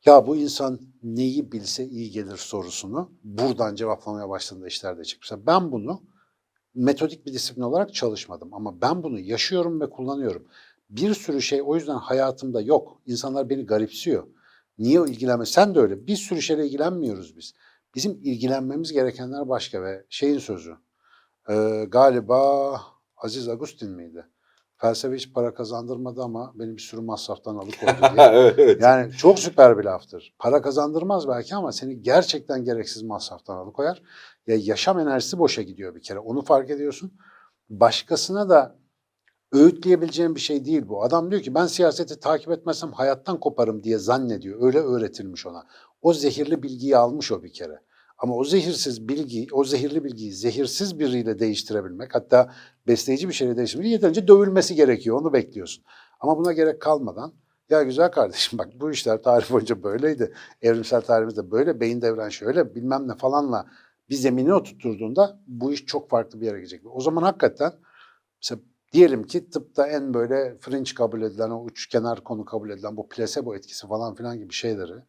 ya 0.05 0.27
bu 0.27 0.35
insan 0.35 0.79
neyi 1.03 1.51
bilse 1.51 1.85
iyi 1.85 2.11
gelir 2.11 2.37
sorusunu 2.37 3.11
buradan 3.23 3.75
cevaplamaya 3.75 4.29
başladığında 4.29 4.67
işlerde 4.67 5.03
çıkmışlar. 5.03 5.45
Ben 5.45 5.71
bunu 5.71 6.03
metodik 6.75 7.25
bir 7.25 7.33
disiplin 7.33 7.63
olarak 7.63 7.93
çalışmadım 7.93 8.53
ama 8.53 8.81
ben 8.81 9.03
bunu 9.03 9.19
yaşıyorum 9.19 9.81
ve 9.81 9.89
kullanıyorum. 9.89 10.47
Bir 10.89 11.13
sürü 11.13 11.41
şey 11.41 11.61
o 11.65 11.75
yüzden 11.75 11.95
hayatımda 11.95 12.61
yok. 12.61 13.01
İnsanlar 13.05 13.49
beni 13.49 13.65
garipsiyor. 13.65 14.27
Niye 14.77 14.99
ilgilenme? 15.01 15.45
Sen 15.45 15.75
de 15.75 15.79
öyle. 15.79 16.07
Bir 16.07 16.15
sürü 16.15 16.41
şeyle 16.41 16.65
ilgilenmiyoruz 16.65 17.37
biz. 17.37 17.53
Bizim 17.95 18.11
ilgilenmemiz 18.11 18.91
gerekenler 18.91 19.49
başka 19.49 19.83
ve 19.83 20.05
şeyin 20.09 20.39
sözü. 20.39 20.75
Ee, 21.49 21.85
galiba 21.87 22.81
Aziz 23.17 23.49
Agustin 23.49 23.91
miydi? 23.91 24.25
Felsefe 24.81 25.15
hiç 25.15 25.33
para 25.33 25.53
kazandırmadı 25.53 26.21
ama 26.21 26.51
beni 26.55 26.75
bir 26.77 26.81
sürü 26.81 27.01
masraftan 27.01 27.55
alıkoydu 27.55 28.15
diye. 28.15 28.25
evet. 28.33 28.81
Yani 28.81 29.11
çok 29.11 29.39
süper 29.39 29.77
bir 29.77 29.83
laftır. 29.83 30.35
Para 30.39 30.61
kazandırmaz 30.61 31.27
belki 31.27 31.55
ama 31.55 31.71
seni 31.71 32.01
gerçekten 32.01 32.63
gereksiz 32.63 33.03
masraftan 33.03 33.57
alıkoyar. 33.57 34.01
Ya 34.47 34.55
yaşam 34.59 34.99
enerjisi 34.99 35.39
boşa 35.39 35.61
gidiyor 35.61 35.95
bir 35.95 36.01
kere. 36.01 36.19
Onu 36.19 36.41
fark 36.41 36.69
ediyorsun. 36.69 37.13
Başkasına 37.69 38.49
da 38.49 38.75
öğütleyebileceğin 39.51 40.35
bir 40.35 40.39
şey 40.39 40.65
değil 40.65 40.87
bu. 40.87 41.03
Adam 41.03 41.31
diyor 41.31 41.41
ki 41.41 41.55
ben 41.55 41.65
siyaseti 41.65 42.19
takip 42.19 42.51
etmezsem 42.51 42.91
hayattan 42.91 43.39
koparım 43.39 43.83
diye 43.83 43.97
zannediyor. 43.97 44.61
Öyle 44.61 44.79
öğretilmiş 44.79 45.45
ona. 45.45 45.63
O 46.01 46.13
zehirli 46.13 46.63
bilgiyi 46.63 46.97
almış 46.97 47.31
o 47.31 47.43
bir 47.43 47.53
kere. 47.53 47.79
Ama 48.21 48.35
o 48.35 48.43
zehirsiz 48.43 49.07
bilgi, 49.09 49.47
o 49.51 49.63
zehirli 49.63 50.03
bilgiyi 50.03 50.33
zehirsiz 50.33 50.99
biriyle 50.99 51.39
değiştirebilmek, 51.39 52.15
hatta 52.15 52.53
besleyici 52.87 53.27
bir 53.27 53.33
şeyle 53.33 53.57
değiştirmek 53.57 53.87
yeterince 53.87 54.27
dövülmesi 54.27 54.75
gerekiyor. 54.75 55.21
Onu 55.21 55.33
bekliyorsun. 55.33 55.83
Ama 56.19 56.37
buna 56.37 56.53
gerek 56.53 56.81
kalmadan 56.81 57.33
ya 57.69 57.83
güzel 57.83 58.11
kardeşim 58.11 58.59
bak 58.59 58.67
bu 58.75 58.91
işler 58.91 59.23
tarih 59.23 59.51
boyunca 59.51 59.83
böyleydi. 59.83 60.33
Evrimsel 60.61 61.01
tarihimizde 61.01 61.51
böyle, 61.51 61.79
beyin 61.79 62.01
devren 62.01 62.29
şöyle 62.29 62.75
bilmem 62.75 63.07
ne 63.07 63.15
falanla 63.15 63.65
bir 64.09 64.15
zemini 64.15 64.53
oturtturduğunda 64.53 65.39
bu 65.47 65.73
iş 65.73 65.85
çok 65.85 66.09
farklı 66.09 66.41
bir 66.41 66.45
yere 66.45 66.57
gidecek. 66.57 66.81
O 66.85 67.01
zaman 67.01 67.21
hakikaten 67.23 67.73
mesela 68.41 68.61
diyelim 68.93 69.23
ki 69.23 69.49
tıpta 69.49 69.87
en 69.87 70.13
böyle 70.13 70.57
fringe 70.59 70.93
kabul 70.93 71.21
edilen, 71.21 71.49
o 71.49 71.63
uç 71.63 71.87
kenar 71.87 72.23
konu 72.23 72.45
kabul 72.45 72.69
edilen 72.69 72.97
bu 72.97 73.09
plasebo 73.09 73.55
etkisi 73.55 73.87
falan 73.87 74.15
filan 74.15 74.39
gibi 74.39 74.53
şeyleri 74.53 75.03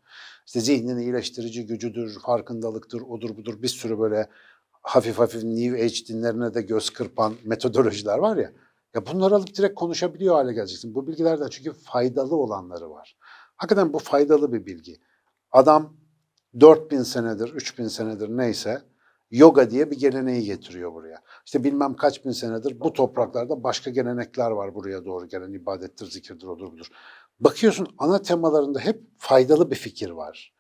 işte 0.46 0.60
zihnin 0.60 0.98
iyileştirici 0.98 1.66
gücüdür, 1.66 2.20
farkındalıktır, 2.20 3.00
odur 3.00 3.36
budur 3.36 3.62
bir 3.62 3.68
sürü 3.68 3.98
böyle 3.98 4.28
hafif 4.82 5.18
hafif 5.18 5.44
New 5.44 5.84
Age 5.84 6.06
dinlerine 6.08 6.54
de 6.54 6.62
göz 6.62 6.90
kırpan 6.90 7.34
metodolojiler 7.44 8.18
var 8.18 8.36
ya. 8.36 8.52
Ya 8.94 9.06
bunları 9.06 9.34
alıp 9.34 9.54
direkt 9.54 9.74
konuşabiliyor 9.74 10.34
hale 10.34 10.52
geleceksin. 10.52 10.94
Bu 10.94 11.06
bilgilerden 11.06 11.48
çünkü 11.50 11.72
faydalı 11.72 12.36
olanları 12.36 12.90
var. 12.90 13.16
Hakikaten 13.56 13.92
bu 13.92 13.98
faydalı 13.98 14.52
bir 14.52 14.66
bilgi. 14.66 14.96
Adam 15.52 15.96
4000 16.60 17.02
senedir, 17.02 17.48
3000 17.48 17.88
senedir 17.88 18.28
neyse 18.28 18.82
yoga 19.32 19.70
diye 19.70 19.90
bir 19.90 19.98
geleneği 19.98 20.44
getiriyor 20.44 20.94
buraya. 20.94 21.22
İşte 21.46 21.64
bilmem 21.64 21.94
kaç 21.94 22.24
bin 22.24 22.30
senedir 22.30 22.80
bu 22.80 22.92
topraklarda 22.92 23.62
başka 23.62 23.90
gelenekler 23.90 24.50
var 24.50 24.74
buraya 24.74 25.04
doğru 25.04 25.28
gelen 25.28 25.52
ibadettir, 25.52 26.06
zikirdir, 26.06 26.46
odur 26.46 26.72
budur. 26.72 26.86
Bakıyorsun 27.40 27.86
ana 27.98 28.22
temalarında 28.22 28.80
hep 28.80 29.02
faydalı 29.18 29.70
bir 29.70 29.76
fikir 29.76 30.10
var. 30.10 30.52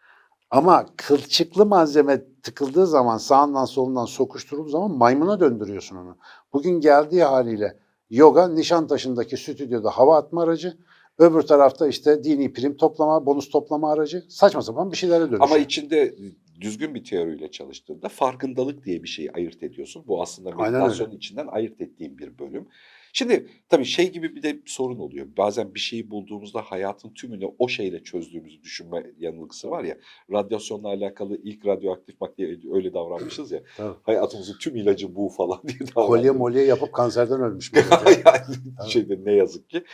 Ama 0.50 0.86
kılçıklı 0.96 1.66
malzeme 1.66 2.24
tıkıldığı 2.42 2.86
zaman 2.86 3.18
sağından 3.18 3.64
solundan 3.64 4.04
sokuşturulduğu 4.04 4.68
zaman 4.68 4.90
maymuna 4.90 5.40
döndürüyorsun 5.40 5.96
onu. 5.96 6.16
Bugün 6.52 6.80
geldiği 6.80 7.24
haliyle 7.24 7.78
yoga 8.10 8.48
Nişantaşı'ndaki 8.48 9.36
stüdyoda 9.36 9.90
hava 9.90 10.16
atma 10.16 10.42
aracı, 10.42 10.78
öbür 11.18 11.42
tarafta 11.42 11.88
işte 11.88 12.24
dini 12.24 12.52
prim 12.52 12.76
toplama, 12.76 13.26
bonus 13.26 13.50
toplama 13.50 13.92
aracı 13.92 14.24
saçma 14.28 14.62
sapan 14.62 14.92
bir 14.92 14.96
şeylere 14.96 15.20
dönüşüyor. 15.20 15.44
Ama 15.44 15.58
içinde 15.58 16.14
düzgün 16.62 16.94
bir 16.94 17.04
teoriyle 17.04 17.50
çalıştığında 17.50 18.08
farkındalık 18.08 18.84
diye 18.84 19.02
bir 19.02 19.08
şeyi 19.08 19.32
ayırt 19.32 19.62
ediyorsun. 19.62 20.04
Bu 20.06 20.22
aslında 20.22 20.50
meditasyonun 20.50 21.16
içinden 21.16 21.46
ayırt 21.46 21.80
ettiğim 21.80 22.18
bir 22.18 22.38
bölüm. 22.38 22.68
Şimdi 23.12 23.46
tabii 23.68 23.84
şey 23.84 24.12
gibi 24.12 24.36
bir 24.36 24.42
de 24.42 24.62
sorun 24.66 24.98
oluyor. 24.98 25.26
Bazen 25.36 25.74
bir 25.74 25.80
şeyi 25.80 26.10
bulduğumuzda 26.10 26.62
hayatın 26.62 27.10
tümünü 27.14 27.46
o 27.58 27.68
şeyle 27.68 28.02
çözdüğümüzü 28.02 28.62
düşünme 28.62 29.06
yanılgısı 29.18 29.70
var 29.70 29.84
ya. 29.84 29.96
Radyasyonla 30.32 30.88
alakalı 30.88 31.38
ilk 31.42 31.66
radyoaktif 31.66 32.20
madde 32.20 32.58
öyle 32.72 32.94
davranmışız 32.94 33.52
ya. 33.52 33.62
Tabii. 33.76 33.96
Hayatımızın 34.02 34.58
tüm 34.60 34.76
ilacı 34.76 35.14
bu 35.14 35.28
falan 35.28 35.60
diye 35.68 35.78
davranmışız. 35.78 35.94
Kolye 35.94 36.30
molye 36.30 36.64
yapıp 36.64 36.92
kanserden 36.92 37.40
ölmüş. 37.40 37.72
yani 38.26 38.90
şeyde 38.90 39.18
ne 39.24 39.32
yazık 39.32 39.70
ki. 39.70 39.84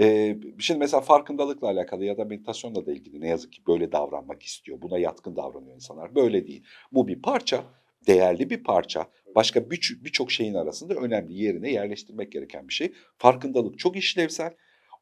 Ee, 0.00 0.36
şimdi 0.58 0.78
mesela 0.80 1.00
farkındalıkla 1.00 1.68
alakalı 1.68 2.04
ya 2.04 2.18
da 2.18 2.24
meditasyonla 2.24 2.86
da 2.86 2.92
ilgili 2.92 3.20
ne 3.20 3.28
yazık 3.28 3.52
ki 3.52 3.62
böyle 3.68 3.92
davranmak 3.92 4.42
istiyor. 4.42 4.82
Buna 4.82 4.98
yatkın 4.98 5.36
davranıyor 5.36 5.74
insanlar. 5.74 6.14
Böyle 6.14 6.46
değil. 6.46 6.64
Bu 6.92 7.08
bir 7.08 7.22
parça, 7.22 7.64
değerli 8.06 8.50
bir 8.50 8.64
parça. 8.64 9.06
Başka 9.34 9.70
bir- 9.70 9.98
birçok 10.04 10.32
şeyin 10.32 10.54
arasında 10.54 10.94
önemli 10.94 11.34
yerine 11.34 11.70
yerleştirmek 11.72 12.32
gereken 12.32 12.68
bir 12.68 12.72
şey. 12.74 12.92
Farkındalık 13.18 13.78
çok 13.78 13.96
işlevsel. 13.96 14.54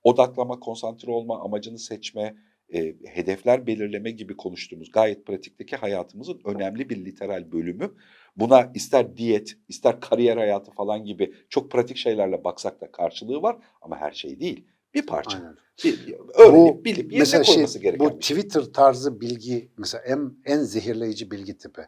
Odaklama, 0.03 0.61
konsantre 0.61 1.11
olma, 1.13 1.41
amacını 1.41 1.79
seçme, 1.79 2.35
e, 2.75 2.95
hedefler 3.05 3.67
belirleme 3.67 4.11
gibi 4.11 4.37
konuştuğumuz 4.37 4.91
gayet 4.91 5.27
pratikteki 5.27 5.77
hayatımızın 5.77 6.41
önemli 6.45 6.91
bir 6.91 7.05
literal 7.05 7.53
bölümü. 7.53 7.95
Buna 8.37 8.71
ister 8.75 9.17
diyet, 9.17 9.57
ister 9.69 10.01
kariyer 10.01 10.37
hayatı 10.37 10.71
falan 10.71 11.05
gibi 11.05 11.35
çok 11.49 11.71
pratik 11.71 11.97
şeylerle 11.97 12.45
baksak 12.45 12.81
da 12.81 12.93
karşılığı 12.93 13.43
var 13.43 13.57
ama 13.83 13.97
her 13.97 14.13
şey 14.13 14.41
değil. 14.41 14.65
Bir 14.95 15.07
parça. 15.07 15.39
Aynen. 15.39 15.57
Bir, 15.85 16.15
öğrenip 16.35 16.81
Bu 16.81 16.85
bilip 16.85 17.13
yerine 17.13 17.19
mesela 17.19 17.45
şey, 17.45 17.55
koyması 17.55 17.79
gereken 17.79 18.07
bu 18.07 18.23
şey. 18.23 18.37
Twitter 18.37 18.63
tarzı 18.63 19.21
bilgi 19.21 19.73
mesela 19.77 20.03
en, 20.05 20.37
en 20.45 20.61
zehirleyici 20.61 21.31
bilgi 21.31 21.59
tipi. 21.59 21.83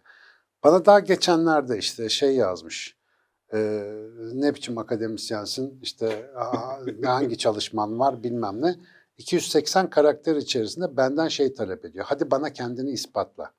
Bana 0.64 0.84
daha 0.84 1.00
geçenlerde 1.00 1.78
işte 1.78 2.08
şey 2.08 2.34
yazmış. 2.34 2.96
e, 3.52 3.58
ne 4.34 4.54
biçim 4.54 4.78
akademisyensin 4.78 5.80
işte 5.82 6.30
hangi 7.04 7.38
çalışman 7.38 7.98
var 7.98 8.22
bilmem 8.22 8.62
ne. 8.62 8.74
280 9.18 9.90
karakter 9.90 10.36
içerisinde 10.36 10.96
benden 10.96 11.28
şey 11.28 11.54
talep 11.54 11.84
ediyor. 11.84 12.04
Hadi 12.08 12.30
bana 12.30 12.52
kendini 12.52 12.90
ispatla. 12.90 13.52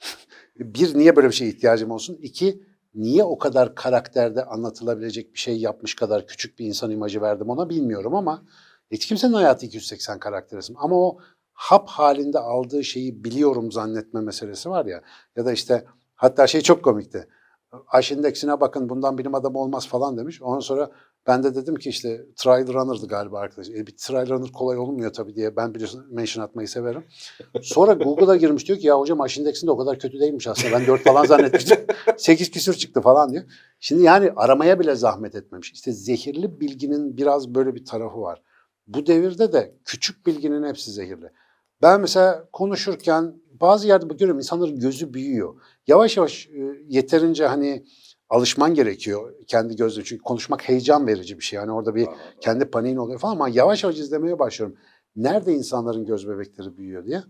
bir, 0.56 0.98
niye 0.98 1.16
böyle 1.16 1.28
bir 1.28 1.34
şeye 1.34 1.50
ihtiyacım 1.50 1.90
olsun? 1.90 2.18
İki, 2.22 2.62
niye 2.94 3.24
o 3.24 3.38
kadar 3.38 3.74
karakterde 3.74 4.44
anlatılabilecek 4.44 5.34
bir 5.34 5.38
şey 5.38 5.60
yapmış 5.60 5.94
kadar 5.94 6.26
küçük 6.26 6.58
bir 6.58 6.66
insan 6.66 6.90
imajı 6.90 7.20
verdim 7.20 7.50
ona 7.50 7.68
bilmiyorum 7.68 8.14
ama 8.14 8.42
hiç 8.90 9.06
kimsenin 9.06 9.32
hayatı 9.32 9.66
280 9.66 10.18
karakter 10.18 10.58
isim. 10.58 10.76
Ama 10.78 10.96
o 10.96 11.18
hap 11.52 11.88
halinde 11.88 12.38
aldığı 12.38 12.84
şeyi 12.84 13.24
biliyorum 13.24 13.72
zannetme 13.72 14.20
meselesi 14.20 14.70
var 14.70 14.86
ya. 14.86 15.02
Ya 15.36 15.46
da 15.46 15.52
işte 15.52 15.84
hatta 16.14 16.46
şey 16.46 16.60
çok 16.60 16.84
komikti. 16.84 17.28
Aş 17.88 18.12
indeksine 18.12 18.60
bakın 18.60 18.88
bundan 18.88 19.18
bilim 19.18 19.34
adamı 19.34 19.58
olmaz 19.58 19.88
falan 19.88 20.16
demiş. 20.16 20.42
Ondan 20.42 20.60
sonra 20.60 20.90
ben 21.28 21.42
de 21.42 21.54
dedim 21.54 21.74
ki 21.74 21.88
işte 21.88 22.26
trial 22.36 22.66
runner'dı 22.66 23.06
galiba 23.06 23.38
arkadaş. 23.38 23.68
E, 23.68 23.86
bir 23.86 23.96
trial 23.96 24.28
runner 24.28 24.52
kolay 24.52 24.78
olmuyor 24.78 25.12
tabii 25.12 25.34
diye. 25.34 25.56
Ben 25.56 25.74
biliyorsun 25.74 26.06
mention 26.10 26.44
atmayı 26.44 26.68
severim. 26.68 27.04
Sonra 27.62 27.92
Google'a 27.92 28.36
girmiş 28.36 28.68
diyor 28.68 28.78
ki 28.78 28.86
ya 28.86 28.98
hocam 28.98 29.20
Aş 29.20 29.38
indeksinde 29.38 29.70
o 29.70 29.76
kadar 29.76 29.98
kötü 29.98 30.20
değilmiş 30.20 30.46
aslında. 30.46 30.78
Ben 30.78 30.86
4 30.86 31.02
falan 31.02 31.24
zannetmiştim. 31.24 31.78
8 32.16 32.50
küsür 32.50 32.74
çıktı 32.74 33.00
falan 33.00 33.32
diyor. 33.32 33.44
Şimdi 33.80 34.02
yani 34.02 34.32
aramaya 34.36 34.80
bile 34.80 34.94
zahmet 34.94 35.34
etmemiş. 35.34 35.72
İşte 35.72 35.92
zehirli 35.92 36.60
bilginin 36.60 37.16
biraz 37.16 37.54
böyle 37.54 37.74
bir 37.74 37.84
tarafı 37.84 38.20
var. 38.20 38.42
Bu 38.86 39.06
devirde 39.06 39.52
de 39.52 39.74
küçük 39.84 40.26
bilginin 40.26 40.68
hepsi 40.68 40.90
zehirli. 40.90 41.30
Ben 41.82 42.00
mesela 42.00 42.48
konuşurken 42.52 43.34
bazı 43.60 43.88
yerde 43.88 44.06
görüyorum 44.06 44.38
insanların 44.38 44.80
gözü 44.80 45.14
büyüyor. 45.14 45.54
Yavaş 45.86 46.16
yavaş 46.16 46.46
e, 46.46 46.84
yeterince 46.88 47.46
hani 47.46 47.84
alışman 48.30 48.74
gerekiyor 48.74 49.34
kendi 49.46 49.76
gözle. 49.76 50.04
Çünkü 50.04 50.22
konuşmak 50.22 50.68
heyecan 50.68 51.06
verici 51.06 51.38
bir 51.38 51.44
şey. 51.44 51.56
Yani 51.56 51.72
orada 51.72 51.94
bir 51.94 52.08
kendi 52.40 52.64
paniğin 52.64 52.96
oluyor 52.96 53.18
falan 53.18 53.32
ama 53.32 53.48
yavaş 53.48 53.84
yavaş 53.84 53.98
izlemeye 53.98 54.38
başlıyorum. 54.38 54.76
Nerede 55.16 55.52
insanların 55.52 56.06
göz 56.06 56.28
bebekleri 56.28 56.76
büyüyor 56.76 57.06
diye. 57.06 57.22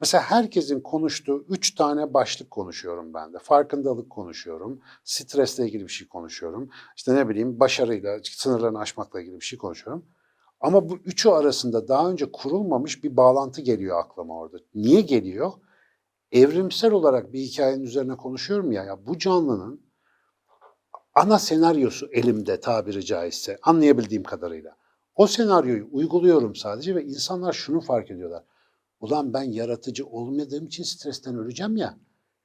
Mesela 0.00 0.22
herkesin 0.22 0.80
konuştuğu 0.80 1.44
üç 1.48 1.74
tane 1.74 2.14
başlık 2.14 2.50
konuşuyorum 2.50 3.14
ben 3.14 3.32
de. 3.32 3.38
Farkındalık 3.38 4.10
konuşuyorum, 4.10 4.80
stresle 5.04 5.64
ilgili 5.66 5.82
bir 5.82 5.92
şey 5.92 6.08
konuşuyorum. 6.08 6.70
İşte 6.96 7.14
ne 7.14 7.28
bileyim 7.28 7.60
başarıyla, 7.60 8.18
sınırlarını 8.22 8.78
aşmakla 8.78 9.20
ilgili 9.20 9.40
bir 9.40 9.44
şey 9.44 9.58
konuşuyorum. 9.58 10.04
Ama 10.60 10.88
bu 10.88 10.96
üçü 10.96 11.28
arasında 11.28 11.88
daha 11.88 12.10
önce 12.10 12.32
kurulmamış 12.32 13.04
bir 13.04 13.16
bağlantı 13.16 13.60
geliyor 13.60 13.98
aklıma 13.98 14.38
orada. 14.38 14.56
Niye 14.74 15.00
geliyor? 15.00 15.52
Evrimsel 16.32 16.92
olarak 16.92 17.32
bir 17.32 17.40
hikayenin 17.40 17.82
üzerine 17.82 18.16
konuşuyorum 18.16 18.72
ya, 18.72 18.84
ya 18.84 19.06
bu 19.06 19.18
canlının 19.18 19.89
ana 21.14 21.38
senaryosu 21.38 22.08
elimde 22.12 22.60
tabiri 22.60 23.04
caizse 23.04 23.58
anlayabildiğim 23.62 24.22
kadarıyla. 24.22 24.76
O 25.14 25.26
senaryoyu 25.26 25.88
uyguluyorum 25.92 26.56
sadece 26.56 26.94
ve 26.94 27.04
insanlar 27.04 27.52
şunu 27.52 27.80
fark 27.80 28.10
ediyorlar. 28.10 28.44
Ulan 29.00 29.34
ben 29.34 29.42
yaratıcı 29.42 30.06
olmadığım 30.06 30.66
için 30.66 30.82
stresten 30.82 31.36
öleceğim 31.36 31.76
ya. 31.76 31.98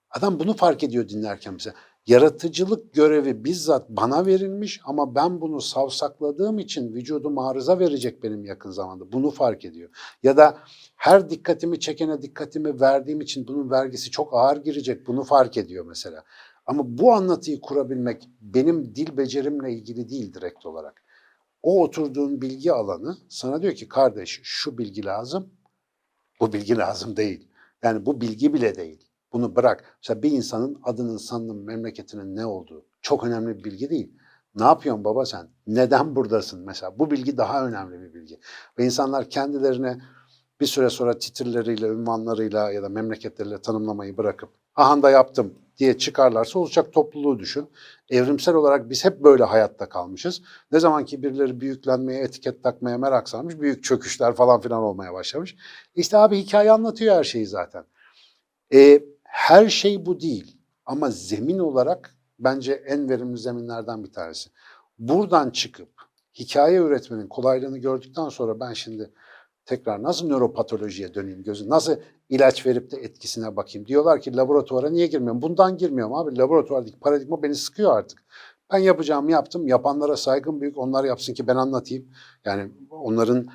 Adam 0.09 0.39
bunu 0.39 0.53
fark 0.53 0.83
ediyor 0.83 1.09
dinlerken 1.09 1.53
mesela. 1.53 1.75
Yaratıcılık 2.07 2.93
görevi 2.93 3.43
bizzat 3.43 3.89
bana 3.89 4.25
verilmiş 4.25 4.81
ama 4.85 5.15
ben 5.15 5.41
bunu 5.41 5.61
savsakladığım 5.61 6.59
için 6.59 6.93
vücudum 6.93 7.37
arıza 7.37 7.79
verecek 7.79 8.23
benim 8.23 8.45
yakın 8.45 8.71
zamanda. 8.71 9.11
Bunu 9.11 9.31
fark 9.31 9.65
ediyor. 9.65 9.89
Ya 10.23 10.37
da 10.37 10.57
her 10.95 11.29
dikkatimi 11.29 11.79
çekene 11.79 12.21
dikkatimi 12.21 12.81
verdiğim 12.81 13.21
için 13.21 13.47
bunun 13.47 13.71
vergisi 13.71 14.11
çok 14.11 14.33
ağır 14.33 14.57
girecek. 14.57 15.07
Bunu 15.07 15.23
fark 15.23 15.57
ediyor 15.57 15.85
mesela. 15.85 16.23
Ama 16.65 16.97
bu 16.97 17.13
anlatıyı 17.13 17.61
kurabilmek 17.61 18.29
benim 18.41 18.95
dil 18.95 19.17
becerimle 19.17 19.73
ilgili 19.73 20.09
değil 20.09 20.33
direkt 20.33 20.65
olarak. 20.65 21.03
O 21.63 21.83
oturduğun 21.83 22.41
bilgi 22.41 22.73
alanı 22.73 23.17
sana 23.29 23.61
diyor 23.61 23.73
ki 23.73 23.87
kardeş 23.87 24.39
şu 24.43 24.77
bilgi 24.77 25.05
lazım, 25.05 25.53
bu 26.39 26.53
bilgi 26.53 26.77
lazım 26.77 27.17
değil. 27.17 27.47
Yani 27.83 28.05
bu 28.05 28.21
bilgi 28.21 28.53
bile 28.53 28.75
değil. 28.75 29.05
Bunu 29.33 29.55
bırak. 29.55 29.97
Mesela 30.01 30.23
bir 30.23 30.31
insanın 30.31 30.79
adının, 30.83 31.17
sanının, 31.17 31.65
memleketinin 31.65 32.35
ne 32.35 32.45
olduğu 32.45 32.85
çok 33.01 33.23
önemli 33.23 33.57
bir 33.57 33.63
bilgi 33.63 33.89
değil. 33.89 34.13
Ne 34.55 34.63
yapıyorsun 34.63 35.03
baba 35.03 35.25
sen? 35.25 35.49
Neden 35.67 36.15
buradasın 36.15 36.65
mesela? 36.65 36.99
Bu 36.99 37.11
bilgi 37.11 37.37
daha 37.37 37.67
önemli 37.67 38.01
bir 38.01 38.13
bilgi. 38.13 38.39
Ve 38.79 38.85
insanlar 38.85 39.29
kendilerine 39.29 39.97
bir 40.61 40.65
süre 40.65 40.89
sonra 40.89 41.17
titirleriyle, 41.17 41.87
ünvanlarıyla 41.87 42.71
ya 42.71 42.83
da 42.83 42.89
memleketleriyle 42.89 43.61
tanımlamayı 43.61 44.17
bırakıp 44.17 44.49
aha 44.75 45.01
da 45.01 45.09
yaptım 45.09 45.53
diye 45.77 45.97
çıkarlarsa 45.97 46.59
olacak 46.59 46.93
topluluğu 46.93 47.39
düşün. 47.39 47.69
Evrimsel 48.09 48.55
olarak 48.55 48.89
biz 48.89 49.05
hep 49.05 49.23
böyle 49.23 49.43
hayatta 49.43 49.89
kalmışız. 49.89 50.41
Ne 50.71 50.79
zaman 50.79 51.05
ki 51.05 51.23
birileri 51.23 51.61
büyüklenmeye, 51.61 52.23
etiket 52.23 52.63
takmaya 52.63 52.97
merak 52.97 53.29
sarmış, 53.29 53.59
büyük 53.59 53.83
çöküşler 53.83 54.35
falan 54.35 54.61
filan 54.61 54.83
olmaya 54.83 55.13
başlamış. 55.13 55.55
İşte 55.95 56.17
abi 56.17 56.37
hikaye 56.37 56.71
anlatıyor 56.71 57.15
her 57.15 57.23
şeyi 57.23 57.45
zaten. 57.45 57.83
E, 58.73 59.03
her 59.23 59.69
şey 59.69 60.05
bu 60.05 60.19
değil 60.19 60.57
ama 60.85 61.09
zemin 61.09 61.59
olarak 61.59 62.15
bence 62.39 62.73
en 62.73 63.09
verimli 63.09 63.37
zeminlerden 63.37 64.03
bir 64.03 64.11
tanesi. 64.11 64.49
Buradan 64.99 65.49
çıkıp 65.49 65.89
hikaye 66.39 66.77
üretmenin 66.77 67.27
kolaylığını 67.27 67.77
gördükten 67.77 68.29
sonra 68.29 68.59
ben 68.59 68.73
şimdi 68.73 69.11
tekrar 69.65 70.03
nasıl 70.03 70.27
nöropatolojiye 70.27 71.13
döneyim 71.13 71.43
gözü, 71.43 71.69
nasıl 71.69 71.95
ilaç 72.29 72.65
verip 72.65 72.91
de 72.91 72.97
etkisine 72.97 73.55
bakayım. 73.55 73.87
Diyorlar 73.87 74.21
ki 74.21 74.35
laboratuvara 74.35 74.89
niye 74.89 75.07
girmiyorum? 75.07 75.41
Bundan 75.41 75.77
girmiyorum 75.77 76.13
abi. 76.13 76.37
Laboratuvardaki 76.37 76.99
paradigma 76.99 77.43
beni 77.43 77.55
sıkıyor 77.55 77.97
artık. 77.97 78.23
Ben 78.71 78.77
yapacağımı 78.77 79.31
yaptım. 79.31 79.67
Yapanlara 79.67 80.17
saygım 80.17 80.61
büyük. 80.61 80.77
Onlar 80.77 81.03
yapsın 81.03 81.33
ki 81.33 81.47
ben 81.47 81.55
anlatayım. 81.55 82.05
Yani 82.45 82.71
onların 82.89 83.47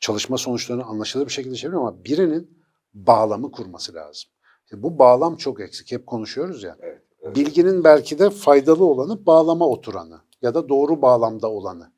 çalışma 0.00 0.38
sonuçlarını 0.38 0.84
anlaşılır 0.84 1.26
bir 1.26 1.32
şekilde 1.32 1.54
çeviriyorum 1.54 1.86
ama 1.86 2.04
birinin 2.04 2.58
bağlamı 2.94 3.50
kurması 3.50 3.94
lazım. 3.94 4.30
İşte 4.64 4.82
bu 4.82 4.98
bağlam 4.98 5.36
çok 5.36 5.60
eksik. 5.60 5.92
Hep 5.92 6.06
konuşuyoruz 6.06 6.62
ya. 6.62 6.76
Evet, 6.80 7.02
evet. 7.22 7.36
Bilginin 7.36 7.84
belki 7.84 8.18
de 8.18 8.30
faydalı 8.30 8.84
olanı 8.84 9.26
bağlama 9.26 9.68
oturanı 9.68 10.20
ya 10.42 10.54
da 10.54 10.68
doğru 10.68 11.02
bağlamda 11.02 11.50
olanı. 11.50 11.93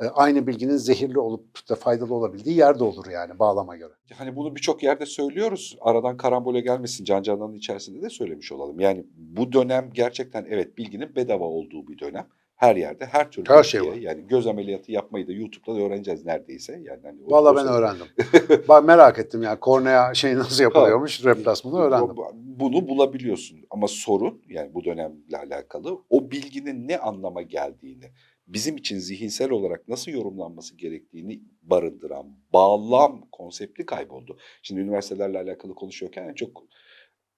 E, 0.00 0.04
Aynı 0.08 0.46
bilginin 0.46 0.76
zehirli 0.76 1.18
olup 1.18 1.68
da 1.68 1.74
faydalı 1.74 2.14
olabildiği 2.14 2.56
yerde 2.56 2.84
olur 2.84 3.06
yani 3.10 3.38
bağlama 3.38 3.76
göre. 3.76 3.92
Hani 4.14 4.36
bunu 4.36 4.56
birçok 4.56 4.82
yerde 4.82 5.06
söylüyoruz. 5.06 5.76
Aradan 5.80 6.16
karambole 6.16 6.60
gelmesin. 6.60 7.04
Can 7.04 7.22
Canan'ın 7.22 7.54
içerisinde 7.54 8.02
de 8.02 8.10
söylemiş 8.10 8.52
olalım. 8.52 8.80
Yani 8.80 9.06
bu 9.16 9.52
dönem 9.52 9.90
gerçekten 9.94 10.46
evet 10.50 10.78
bilginin 10.78 11.16
bedava 11.16 11.44
olduğu 11.44 11.88
bir 11.88 11.98
dönem. 11.98 12.26
Her 12.56 12.76
yerde 12.76 13.06
her 13.06 13.30
türlü 13.30 13.48
Her 13.50 13.62
şey 13.62 13.82
var. 13.82 13.94
Yani 13.94 14.26
göz 14.28 14.46
ameliyatı 14.46 14.92
yapmayı 14.92 15.28
da 15.28 15.32
YouTube'da 15.32 15.74
da 15.76 15.80
öğreneceğiz 15.84 16.26
neredeyse. 16.26 16.72
Yani 16.72 17.00
hani 17.04 17.18
Vallahi 17.26 17.56
ben 17.56 17.66
öğrendim. 17.66 18.06
ben 18.68 18.84
merak 18.84 19.18
ettim 19.18 19.42
yani 19.42 19.60
kornea 19.60 20.14
şey 20.14 20.36
nasıl 20.36 20.62
yapılıyormuş 20.62 21.24
replasmanı 21.24 21.78
öğrendim. 21.80 22.16
Bu- 22.16 22.32
Bunu 22.34 22.88
bulabiliyorsun 22.88 23.58
ama 23.70 23.88
sorun 23.88 24.42
yani 24.48 24.74
bu 24.74 24.84
dönemle 24.84 25.38
alakalı 25.46 25.98
o 26.10 26.30
bilginin 26.30 26.88
ne 26.88 26.98
anlama 26.98 27.42
geldiğini, 27.42 28.04
bizim 28.52 28.76
için 28.76 28.98
zihinsel 28.98 29.50
olarak 29.50 29.88
nasıl 29.88 30.12
yorumlanması 30.12 30.76
gerektiğini 30.76 31.40
barındıran 31.62 32.36
bağlam 32.52 33.28
konsepti 33.32 33.86
kayboldu. 33.86 34.38
Şimdi 34.62 34.80
üniversitelerle 34.80 35.38
alakalı 35.38 35.74
konuşuyorken 35.74 36.28
en 36.28 36.34
çok 36.34 36.64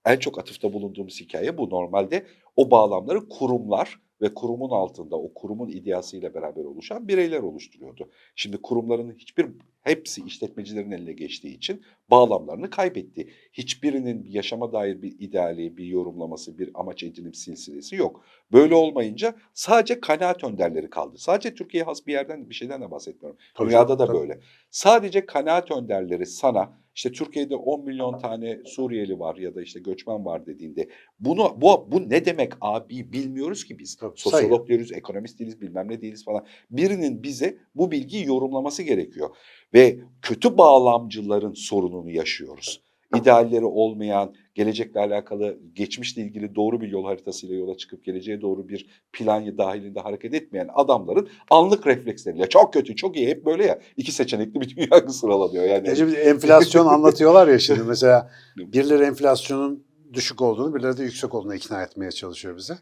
en 0.05 0.17
çok 0.17 0.39
atıfta 0.39 0.73
bulunduğumuz 0.73 1.21
hikaye 1.21 1.57
bu. 1.57 1.69
Normalde 1.69 2.25
o 2.55 2.71
bağlamları 2.71 3.29
kurumlar 3.29 3.99
ve 4.21 4.33
kurumun 4.33 4.69
altında 4.69 5.15
o 5.15 5.33
kurumun 5.33 5.69
ideasıyla 5.69 6.33
beraber 6.33 6.63
oluşan 6.63 7.07
bireyler 7.07 7.39
oluşturuyordu. 7.39 8.09
Şimdi 8.35 8.61
kurumların 8.61 9.11
hiçbir 9.11 9.47
hepsi 9.83 10.21
işletmecilerin 10.25 10.91
eline 10.91 11.13
geçtiği 11.13 11.57
için 11.57 11.81
bağlamlarını 12.11 12.69
kaybetti. 12.69 13.29
Hiçbirinin 13.53 14.25
yaşama 14.29 14.71
dair 14.73 15.01
bir 15.01 15.15
ideali, 15.19 15.77
bir 15.77 15.85
yorumlaması, 15.85 16.57
bir 16.57 16.69
amaç 16.73 17.03
edinip 17.03 17.35
silsilesi 17.35 17.95
yok. 17.95 18.25
Böyle 18.51 18.75
olmayınca 18.75 19.35
sadece 19.53 19.99
kanaat 19.99 20.43
önderleri 20.43 20.89
kaldı. 20.89 21.17
Sadece 21.17 21.55
Türkiye'ye 21.55 21.85
has 21.85 22.07
bir 22.07 22.13
yerden 22.13 22.49
bir 22.49 22.55
şeyden 22.55 22.81
de 22.81 22.91
bahsetmiyorum. 22.91 23.39
Tabii 23.55 23.69
Dünyada 23.69 23.99
da 23.99 24.05
tabii. 24.05 24.17
böyle. 24.17 24.39
Sadece 24.69 25.25
kanaat 25.25 25.71
önderleri 25.71 26.25
sana 26.25 26.83
işte 26.95 27.11
Türkiye'de 27.11 27.55
10 27.55 27.85
milyon 27.85 28.17
tane 28.17 28.59
Suriyeli 28.65 29.19
var 29.19 29.35
ya 29.35 29.55
da 29.55 29.61
işte 29.61 29.79
göçmen 29.79 30.25
var 30.25 30.45
dediğinde 30.45 30.89
bunu 31.19 31.61
bu 31.61 31.87
bu 31.91 32.09
ne 32.09 32.25
demek 32.25 32.53
abi 32.61 33.13
bilmiyoruz 33.13 33.65
ki 33.65 33.79
biz. 33.79 33.95
Tabii, 33.95 34.13
Sosyolog 34.15 34.67
diyoruz, 34.67 34.91
ekonomist 34.91 35.39
değiliz, 35.39 35.61
bilmem 35.61 35.87
ne 35.87 36.01
değiliz 36.01 36.25
falan. 36.25 36.45
Birinin 36.71 37.23
bize 37.23 37.57
bu 37.75 37.91
bilgiyi 37.91 38.25
yorumlaması 38.27 38.83
gerekiyor 38.83 39.29
ve 39.73 39.99
kötü 40.21 40.57
bağlamcıların 40.57 41.53
sorununu 41.53 42.09
yaşıyoruz. 42.11 42.81
İdealleri 43.15 43.65
olmayan, 43.65 44.33
gelecekle 44.55 44.99
alakalı, 44.99 45.57
geçmişle 45.73 46.21
ilgili 46.21 46.55
doğru 46.55 46.81
bir 46.81 46.87
yol 46.87 47.05
haritasıyla 47.05 47.55
yola 47.55 47.77
çıkıp 47.77 48.03
geleceğe 48.03 48.41
doğru 48.41 48.69
bir 48.69 49.03
plan 49.13 49.57
dahilinde 49.57 49.99
hareket 49.99 50.33
etmeyen 50.33 50.69
adamların 50.73 51.29
anlık 51.49 51.87
refleksleriyle 51.87 52.49
çok 52.49 52.73
kötü, 52.73 52.95
çok 52.95 53.17
iyi 53.17 53.27
hep 53.27 53.45
böyle 53.45 53.65
ya. 53.65 53.79
iki 53.97 54.11
seçenekli 54.11 54.61
bir 54.61 54.75
dünya 54.75 55.07
sıralanıyor 55.09 55.63
yani. 55.63 55.89
Ece 55.89 56.05
enflasyon 56.05 56.85
anlatıyorlar 56.85 57.47
ya 57.47 57.59
şimdi 57.59 57.83
mesela 57.83 58.31
birileri 58.57 59.03
enflasyonun 59.03 59.83
düşük 60.13 60.41
olduğunu 60.41 60.75
birileri 60.75 60.97
de 60.97 61.03
yüksek 61.03 61.35
olduğunu 61.35 61.55
ikna 61.55 61.83
etmeye 61.83 62.11
çalışıyor 62.11 62.57
bize. 62.57 62.77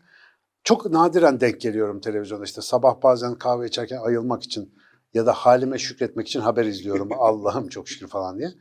Çok 0.63 0.91
nadiren 0.91 1.39
denk 1.39 1.61
geliyorum 1.61 2.01
televizyonda 2.01 2.45
işte 2.45 2.61
sabah 2.61 3.03
bazen 3.03 3.35
kahve 3.35 3.67
içerken 3.67 3.97
ayılmak 3.97 4.43
için 4.43 4.73
ya 5.13 5.25
da 5.25 5.33
halime 5.33 5.77
şükretmek 5.77 6.27
için 6.27 6.39
haber 6.39 6.65
izliyorum 6.65 7.09
Allah'ım 7.19 7.67
çok 7.67 7.89
şükür 7.89 8.07
falan 8.07 8.39
diye. 8.39 8.53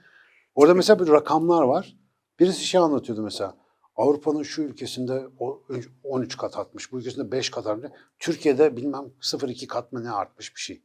Orada 0.55 0.75
mesela 0.75 0.99
bir 0.99 1.09
rakamlar 1.09 1.63
var. 1.63 1.97
Birisi 2.41 2.65
şey 2.65 2.81
anlatıyordu 2.81 3.23
mesela. 3.23 3.57
Avrupa'nın 3.97 4.43
şu 4.43 4.63
ülkesinde 4.63 5.27
o- 5.39 5.63
13 6.05 6.37
kat 6.37 6.59
artmış, 6.59 6.93
bu 6.93 6.99
ülkesinde 6.99 7.33
5 7.33 7.51
kat 7.51 7.67
artmış. 7.67 7.93
Türkiye'de 8.19 8.77
bilmem 8.77 9.05
0,2 9.21 9.67
kat 9.67 9.93
mı 9.93 10.05
ne 10.05 10.11
artmış 10.11 10.55
bir 10.57 10.61
şey. 10.61 10.83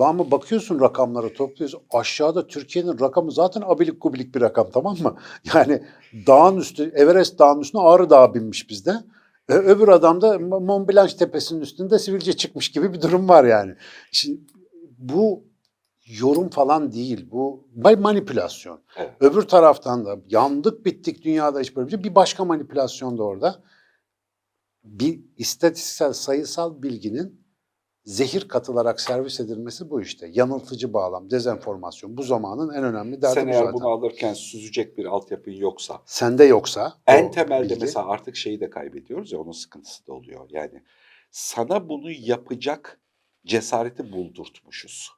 Lan 0.00 0.08
ama 0.08 0.30
bakıyorsun 0.30 0.80
rakamlara 0.80 1.32
topluyorsun. 1.32 1.82
Aşağıda 1.90 2.46
Türkiye'nin 2.46 3.00
rakamı 3.00 3.32
zaten 3.32 3.62
abilik 3.66 4.02
gubilik 4.02 4.34
bir 4.34 4.40
rakam 4.40 4.70
tamam 4.74 4.96
mı? 5.02 5.16
Yani 5.54 5.82
dağın 6.26 6.56
üstü, 6.56 6.92
Everest 6.94 7.38
dağın 7.38 7.60
üstüne 7.60 7.82
Ağrı 7.82 8.10
Dağı 8.10 8.34
binmiş 8.34 8.70
bizde. 8.70 8.94
Öbür 9.48 9.88
adam 9.88 10.20
da 10.20 10.38
Mont 10.38 10.88
Blanc 10.88 11.16
tepesinin 11.16 11.60
üstünde 11.60 11.98
sivilce 11.98 12.32
çıkmış 12.32 12.70
gibi 12.70 12.92
bir 12.92 13.00
durum 13.02 13.28
var 13.28 13.44
yani. 13.44 13.74
Şimdi 14.12 14.40
bu 14.98 15.44
yorum 16.06 16.50
falan 16.50 16.92
değil. 16.92 17.30
Bu 17.30 17.68
manipülasyon. 17.98 18.80
Evet. 18.96 19.12
Öbür 19.20 19.42
taraftan 19.42 20.04
da 20.04 20.16
yandık 20.28 20.84
bittik 20.86 21.24
dünyada 21.24 21.60
hiç 21.60 21.76
böyle 21.76 21.86
bir 21.86 21.92
şey. 21.92 22.04
Bir 22.04 22.14
başka 22.14 22.44
manipülasyon 22.44 23.18
da 23.18 23.22
orada. 23.22 23.62
Bir 24.84 25.20
istatistiksel 25.36 26.12
sayısal 26.12 26.82
bilginin 26.82 27.46
zehir 28.04 28.48
katılarak 28.48 29.00
servis 29.00 29.40
edilmesi 29.40 29.90
bu 29.90 30.00
işte. 30.00 30.30
Yanıltıcı 30.32 30.92
bağlam, 30.92 31.30
dezenformasyon. 31.30 32.16
Bu 32.16 32.22
zamanın 32.22 32.74
en 32.74 32.84
önemli 32.84 33.22
derdi 33.22 33.34
Sen 33.34 33.46
bu 33.46 33.50
eğer 33.50 33.58
zaten. 33.58 33.74
bunu 33.74 33.88
alırken 33.88 34.34
süzecek 34.34 34.98
bir 34.98 35.04
altyapın 35.04 35.52
yoksa 35.52 36.02
Sende 36.04 36.44
yoksa 36.44 36.94
En 37.06 37.30
temelde 37.30 37.64
bilgi, 37.64 37.80
mesela 37.80 38.06
artık 38.06 38.36
şeyi 38.36 38.60
de 38.60 38.70
kaybediyoruz 38.70 39.32
ya 39.32 39.40
onun 39.40 39.52
sıkıntısı 39.52 40.06
da 40.06 40.12
oluyor. 40.12 40.46
Yani 40.50 40.82
sana 41.30 41.88
bunu 41.88 42.10
yapacak 42.10 43.00
cesareti 43.46 44.12
buldurtmuşuz. 44.12 45.10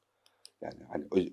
Yani 0.62 0.78
hani 0.88 1.32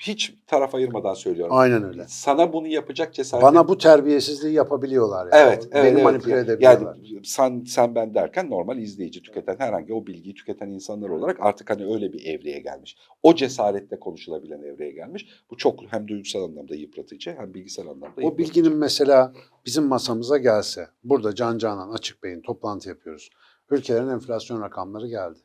hiç 0.00 0.34
taraf 0.46 0.74
ayırmadan 0.74 1.14
söylüyorum. 1.14 1.56
Aynen 1.56 1.84
öyle. 1.84 2.04
Sana 2.08 2.52
bunu 2.52 2.66
yapacak 2.66 3.14
cesareti 3.14 3.46
Bana 3.46 3.68
bu 3.68 3.78
terbiyesizliği 3.78 4.54
yapabiliyorlar. 4.54 5.28
Yani. 5.32 5.48
Evet, 5.48 5.68
evet, 5.72 5.84
Beni 5.84 5.94
evet. 5.94 6.04
manipüle 6.04 6.34
Yani 6.34 6.44
edebiliyorlar. 6.44 6.96
sen 7.24 7.64
sen 7.64 7.94
ben 7.94 8.14
derken 8.14 8.50
normal 8.50 8.78
izleyici 8.78 9.22
tüketen 9.22 9.56
herhangi 9.58 9.92
o 9.94 10.06
bilgiyi 10.06 10.34
tüketen 10.34 10.68
insanlar 10.68 11.08
olarak 11.08 11.36
artık 11.40 11.70
hani 11.70 11.94
öyle 11.94 12.12
bir 12.12 12.24
evreye 12.24 12.60
gelmiş. 12.60 12.96
O 13.22 13.34
cesaretle 13.34 14.00
konuşulabilen 14.00 14.62
evreye 14.62 14.92
gelmiş. 14.92 15.26
Bu 15.50 15.56
çok 15.56 15.80
hem 15.92 16.08
duygusal 16.08 16.42
anlamda 16.42 16.74
yıpratıcı 16.74 17.34
hem 17.38 17.54
bilgisel 17.54 17.86
anlamda 17.86 18.14
O 18.16 18.20
yıpratıcı. 18.20 18.38
bilginin 18.38 18.78
mesela 18.78 19.32
bizim 19.66 19.84
masamıza 19.84 20.38
gelse, 20.38 20.88
burada 21.04 21.34
Can 21.34 21.58
Canan 21.58 21.90
Açık 21.90 22.22
Bey'in 22.22 22.40
toplantı 22.42 22.88
yapıyoruz. 22.88 23.30
Ülkelerin 23.70 24.08
enflasyon 24.08 24.62
rakamları 24.62 25.08
geldi. 25.08 25.38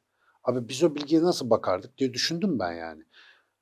Abi 0.43 0.69
biz 0.69 0.83
o 0.83 0.95
bilgiye 0.95 1.23
nasıl 1.23 1.49
bakardık 1.49 1.97
diye 1.97 2.13
düşündüm 2.13 2.59
ben 2.59 2.73
yani. 2.73 3.03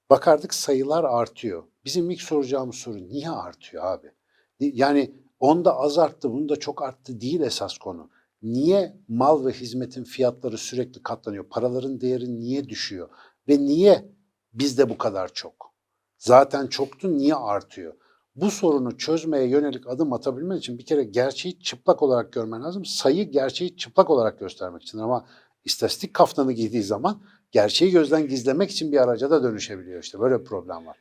Bakardık 0.10 0.54
sayılar 0.54 1.04
artıyor. 1.04 1.64
Bizim 1.86 2.10
ilk 2.10 2.22
soracağımız 2.22 2.76
soru 2.76 2.98
niye 2.98 3.30
artıyor 3.30 3.84
abi? 3.86 4.12
Ni- 4.60 4.72
Yani 4.76 5.16
onda 5.40 5.78
az 5.78 5.98
arttı, 5.98 6.32
bunda 6.32 6.56
çok 6.56 6.82
arttı 6.84 7.22
değil 7.22 7.42
esas 7.42 7.78
konu. 7.78 8.10
Niye 8.42 8.98
mal 9.08 9.46
ve 9.46 9.52
hizmetin 9.52 10.04
fiyatları 10.04 10.58
sürekli 10.58 11.04
katlanıyor? 11.04 11.50
Paraların 11.50 12.02
değeri 12.02 12.40
niye 12.40 12.70
düşüyor? 12.70 13.10
Ve 13.48 13.60
niye 13.60 14.12
bizde 14.54 14.90
bu 14.90 14.98
kadar 14.98 15.34
çok? 15.34 15.74
Zaten 16.18 16.68
çoktu, 16.68 17.18
niye 17.18 17.36
artıyor? 17.36 17.94
Bu 18.36 18.52
sorunu 18.52 18.98
çözmeye 18.98 19.48
yönelik 19.48 19.88
adım 19.88 20.14
atabilmen 20.14 20.58
için 20.58 20.78
bir 20.78 20.86
kere 20.86 21.04
gerçeği 21.04 21.60
çıplak 21.60 22.04
olarak 22.04 22.34
görmen 22.34 22.64
lazım. 22.64 22.86
Sayı 22.86 23.32
gerçeği 23.32 23.78
çıplak 23.78 24.10
olarak 24.10 24.40
göstermek 24.40 24.82
için 24.84 24.98
ama 24.98 25.26
istatistik 25.70 26.14
kaftanı 26.14 26.54
giydiği 26.54 26.84
zaman 26.84 27.22
gerçeği 27.52 27.92
gözden 27.92 28.28
gizlemek 28.28 28.72
için 28.72 28.92
bir 28.92 28.98
araca 28.98 29.32
da 29.32 29.44
dönüşebiliyor 29.44 30.04
işte. 30.04 30.20
Böyle 30.20 30.40
bir 30.40 30.46
problem 30.46 30.86
var. 30.86 30.98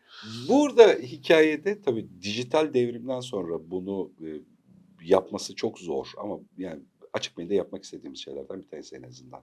Burada 0.49 0.87
hikayede 0.87 1.83
tabii 1.83 2.09
dijital 2.23 2.75
devrimden 2.75 3.21
sonra 3.21 3.71
bunu 3.71 4.11
e, 4.21 4.29
yapması 5.05 5.55
çok 5.55 5.79
zor 5.79 6.07
ama 6.19 6.39
yani 6.59 6.81
açık 7.13 7.39
medyada 7.39 7.55
yapmak 7.55 7.85
istediğimiz 7.85 8.19
şeylerden 8.19 8.63
bir 8.63 8.69
tanesi 8.69 8.97
en 8.97 9.03
azından. 9.03 9.43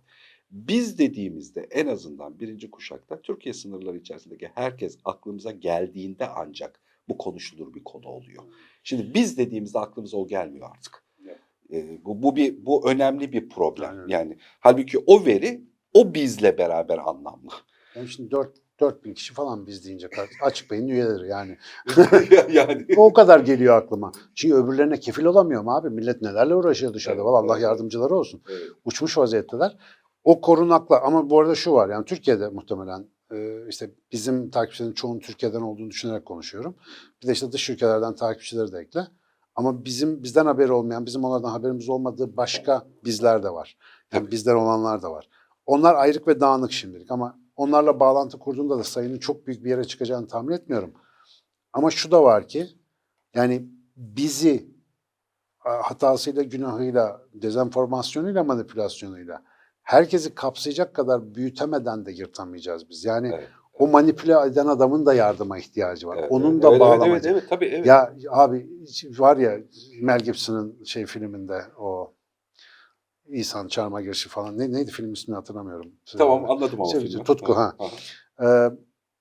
Biz 0.52 0.98
dediğimizde 0.98 1.68
en 1.72 1.88
azından 1.88 2.40
birinci 2.40 2.72
kuşakta 2.72 3.22
Türkiye 3.22 3.54
sınırları 3.54 3.98
içerisindeki 3.98 4.50
herkes 4.56 4.98
aklımıza 5.06 5.52
geldiğinde 5.52 6.28
ancak 6.28 6.80
bu 7.10 7.18
konuşulur 7.18 7.74
bir 7.74 7.84
konu 7.84 8.08
oluyor. 8.08 8.44
Şimdi 8.84 9.14
biz 9.14 9.38
dediğimizde 9.38 9.80
aklımıza 9.80 10.18
o 10.18 10.28
gelmiyor 10.28 10.70
artık. 10.72 11.05
Evet. 11.76 12.00
E, 12.02 12.06
bu, 12.06 12.24
bu 12.24 12.36
bir 12.36 12.66
bu 12.66 12.90
önemli 12.90 13.32
bir 13.32 13.50
problem. 13.50 13.90
Aynen. 13.90 14.08
Yani 14.08 14.38
halbuki 14.60 15.00
o 15.08 15.26
veri 15.26 15.62
o 15.94 16.14
bizle 16.14 16.58
beraber 16.58 16.98
anlamlı. 16.98 17.52
Benim 17.96 18.08
şimdi 18.08 18.32
4 18.32 18.56
4000 18.80 19.14
kişi 19.14 19.34
falan 19.34 19.68
biz 19.68 19.86
deyince 19.86 20.10
açık 20.44 20.72
beyin 20.72 20.88
üyeleri 20.88 21.28
yani. 21.28 21.58
yani 22.52 22.86
O 22.98 23.14
kadar 23.14 23.40
geliyor 23.40 23.78
aklıma. 23.78 24.12
Çünkü 24.36 24.56
öbürlerine 24.56 25.00
kefil 25.00 25.26
olamıyorum 25.26 25.70
abi. 25.70 25.90
Millet 25.90 26.22
nelerle 26.22 26.56
uğraşıyor 26.56 26.94
dışarıda. 26.94 27.22
Evet, 27.22 27.26
Vallahi 27.26 27.46
Allah 27.46 27.54
evet. 27.54 27.64
yardımcıları 27.64 28.16
olsun. 28.16 28.42
Evet. 28.50 28.62
Uçmuş 28.86 29.18
vaziyetteler. 29.18 29.78
O 30.24 30.42
korunakla 30.42 31.02
ama 31.02 31.30
bu 31.30 31.40
arada 31.40 31.56
şu 31.56 31.72
var 31.72 31.90
yani 31.90 32.06
Türkiye'de 32.06 32.48
muhtemelen 32.48 33.08
e, 33.32 33.68
işte 33.70 33.92
bizim 34.12 34.50
takipçilerin 34.50 34.94
çoğunun 34.94 35.20
Türkiye'den 35.20 35.62
olduğunu 35.62 35.90
düşünerek 35.90 36.26
konuşuyorum. 36.26 36.76
Bir 37.24 37.28
de 37.28 37.32
işte 37.32 37.52
dış 37.52 37.70
ülkelerden 37.70 38.16
takipçileri 38.16 38.72
de 38.72 38.80
ekle. 38.80 39.08
Ama 39.56 39.86
bizim 39.86 40.24
bizden 40.24 40.46
haberi 40.46 40.72
olmayan, 40.72 41.06
bizim 41.06 41.24
onlardan 41.24 41.50
haberimiz 41.50 41.90
olmadığı 41.90 42.38
başka 42.38 42.86
bizler 43.06 43.44
de 43.44 43.50
var. 43.50 43.78
Yani 44.14 44.24
Tabii. 44.24 44.32
bizden 44.32 44.56
olanlar 44.56 45.02
da 45.02 45.12
var. 45.12 45.30
Onlar 45.66 45.96
ayrık 45.96 46.28
ve 46.28 46.40
dağınık 46.40 46.72
şimdilik 46.72 47.12
ama 47.12 47.40
onlarla 47.56 48.00
bağlantı 48.00 48.40
kurduğunda 48.40 48.78
da 48.80 48.84
sayının 48.84 49.20
çok 49.20 49.48
büyük 49.48 49.64
bir 49.64 49.70
yere 49.70 49.84
çıkacağını 49.84 50.28
tahmin 50.28 50.54
etmiyorum. 50.54 50.94
Ama 51.74 51.92
şu 51.92 52.12
da 52.12 52.24
var 52.24 52.48
ki 52.48 52.68
yani 53.36 53.70
bizi 53.96 54.76
hatasıyla, 55.60 56.44
günahıyla, 56.44 57.22
dezenformasyonuyla, 57.34 58.44
manipülasyonuyla 58.44 59.44
herkesi 59.84 60.36
kapsayacak 60.36 60.94
kadar 60.94 61.36
büyütemeden 61.36 62.06
de 62.06 62.12
yırtamayacağız 62.12 62.90
biz. 62.90 63.06
Yani 63.06 63.32
Evet. 63.34 63.50
O 63.80 63.88
manipüle 63.88 64.36
eden 64.46 64.68
adamın 64.68 65.06
da 65.06 65.14
yardıma 65.14 65.58
ihtiyacı 65.58 66.08
var. 66.08 66.18
Evet, 66.20 66.32
Onun 66.32 66.62
da 66.62 66.70
evet, 66.70 66.80
bağlamacı. 66.80 67.10
Evet, 67.10 67.26
evet, 67.26 67.36
evet, 67.36 67.50
tabii 67.50 67.66
evet. 67.66 67.86
Ya 67.86 68.14
abi 68.30 68.70
var 69.18 69.38
ya 69.38 69.60
Mel 70.02 70.20
Gibson'ın 70.20 70.84
şey 70.84 71.06
filminde 71.06 71.62
o 71.80 72.14
İhsan 73.28 73.68
Çarmıha 73.68 74.02
Girişi 74.02 74.30
falan. 74.30 74.58
Ne, 74.58 74.72
neydi 74.72 74.92
film 74.92 75.14
ismini 75.14 75.36
hatırlamıyorum. 75.36 75.92
Tamam 76.18 76.52
anladım 76.52 76.82
ama 76.82 76.92
Şey, 76.92 77.02
filmi. 77.02 77.24
Tutku, 77.24 77.56
ha. 77.58 77.76
Ee, 78.42 78.70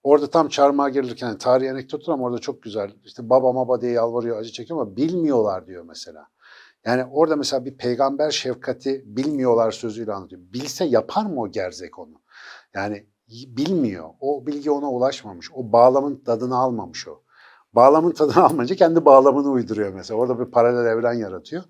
orada 0.02 0.30
tam 0.30 0.48
çarmıha 0.48 0.88
girilirken 0.88 1.26
yani 1.26 1.38
tarihi 1.38 1.70
anekdottur 1.70 2.12
ama 2.12 2.24
orada 2.24 2.38
çok 2.38 2.62
güzel. 2.62 2.90
İşte 3.04 3.30
baba 3.30 3.54
baba 3.54 3.80
diye 3.80 3.92
yalvarıyor, 3.92 4.36
acı 4.36 4.52
çekiyor 4.52 4.80
ama 4.80 4.96
bilmiyorlar 4.96 5.66
diyor 5.66 5.84
mesela. 5.88 6.26
Yani 6.84 7.04
orada 7.04 7.36
mesela 7.36 7.64
bir 7.64 7.76
peygamber 7.76 8.30
şefkati 8.30 9.02
bilmiyorlar 9.06 9.70
sözüyle 9.70 10.12
anlatıyor. 10.12 10.42
Bilse 10.52 10.84
yapar 10.84 11.26
mı 11.26 11.40
o 11.40 11.50
gerzek 11.50 11.98
onu? 11.98 12.22
Yani 12.74 13.06
bilmiyor. 13.48 14.08
O 14.20 14.46
bilgi 14.46 14.70
ona 14.70 14.90
ulaşmamış. 14.90 15.50
O 15.54 15.72
bağlamın 15.72 16.16
tadını 16.16 16.56
almamış 16.56 17.08
o. 17.08 17.22
Bağlamın 17.72 18.10
tadını 18.12 18.44
almayınca 18.44 18.76
kendi 18.76 19.04
bağlamını 19.04 19.50
uyduruyor 19.50 19.92
mesela. 19.92 20.20
Orada 20.20 20.40
bir 20.40 20.50
paralel 20.50 20.86
evren 20.90 21.14
yaratıyor. 21.14 21.62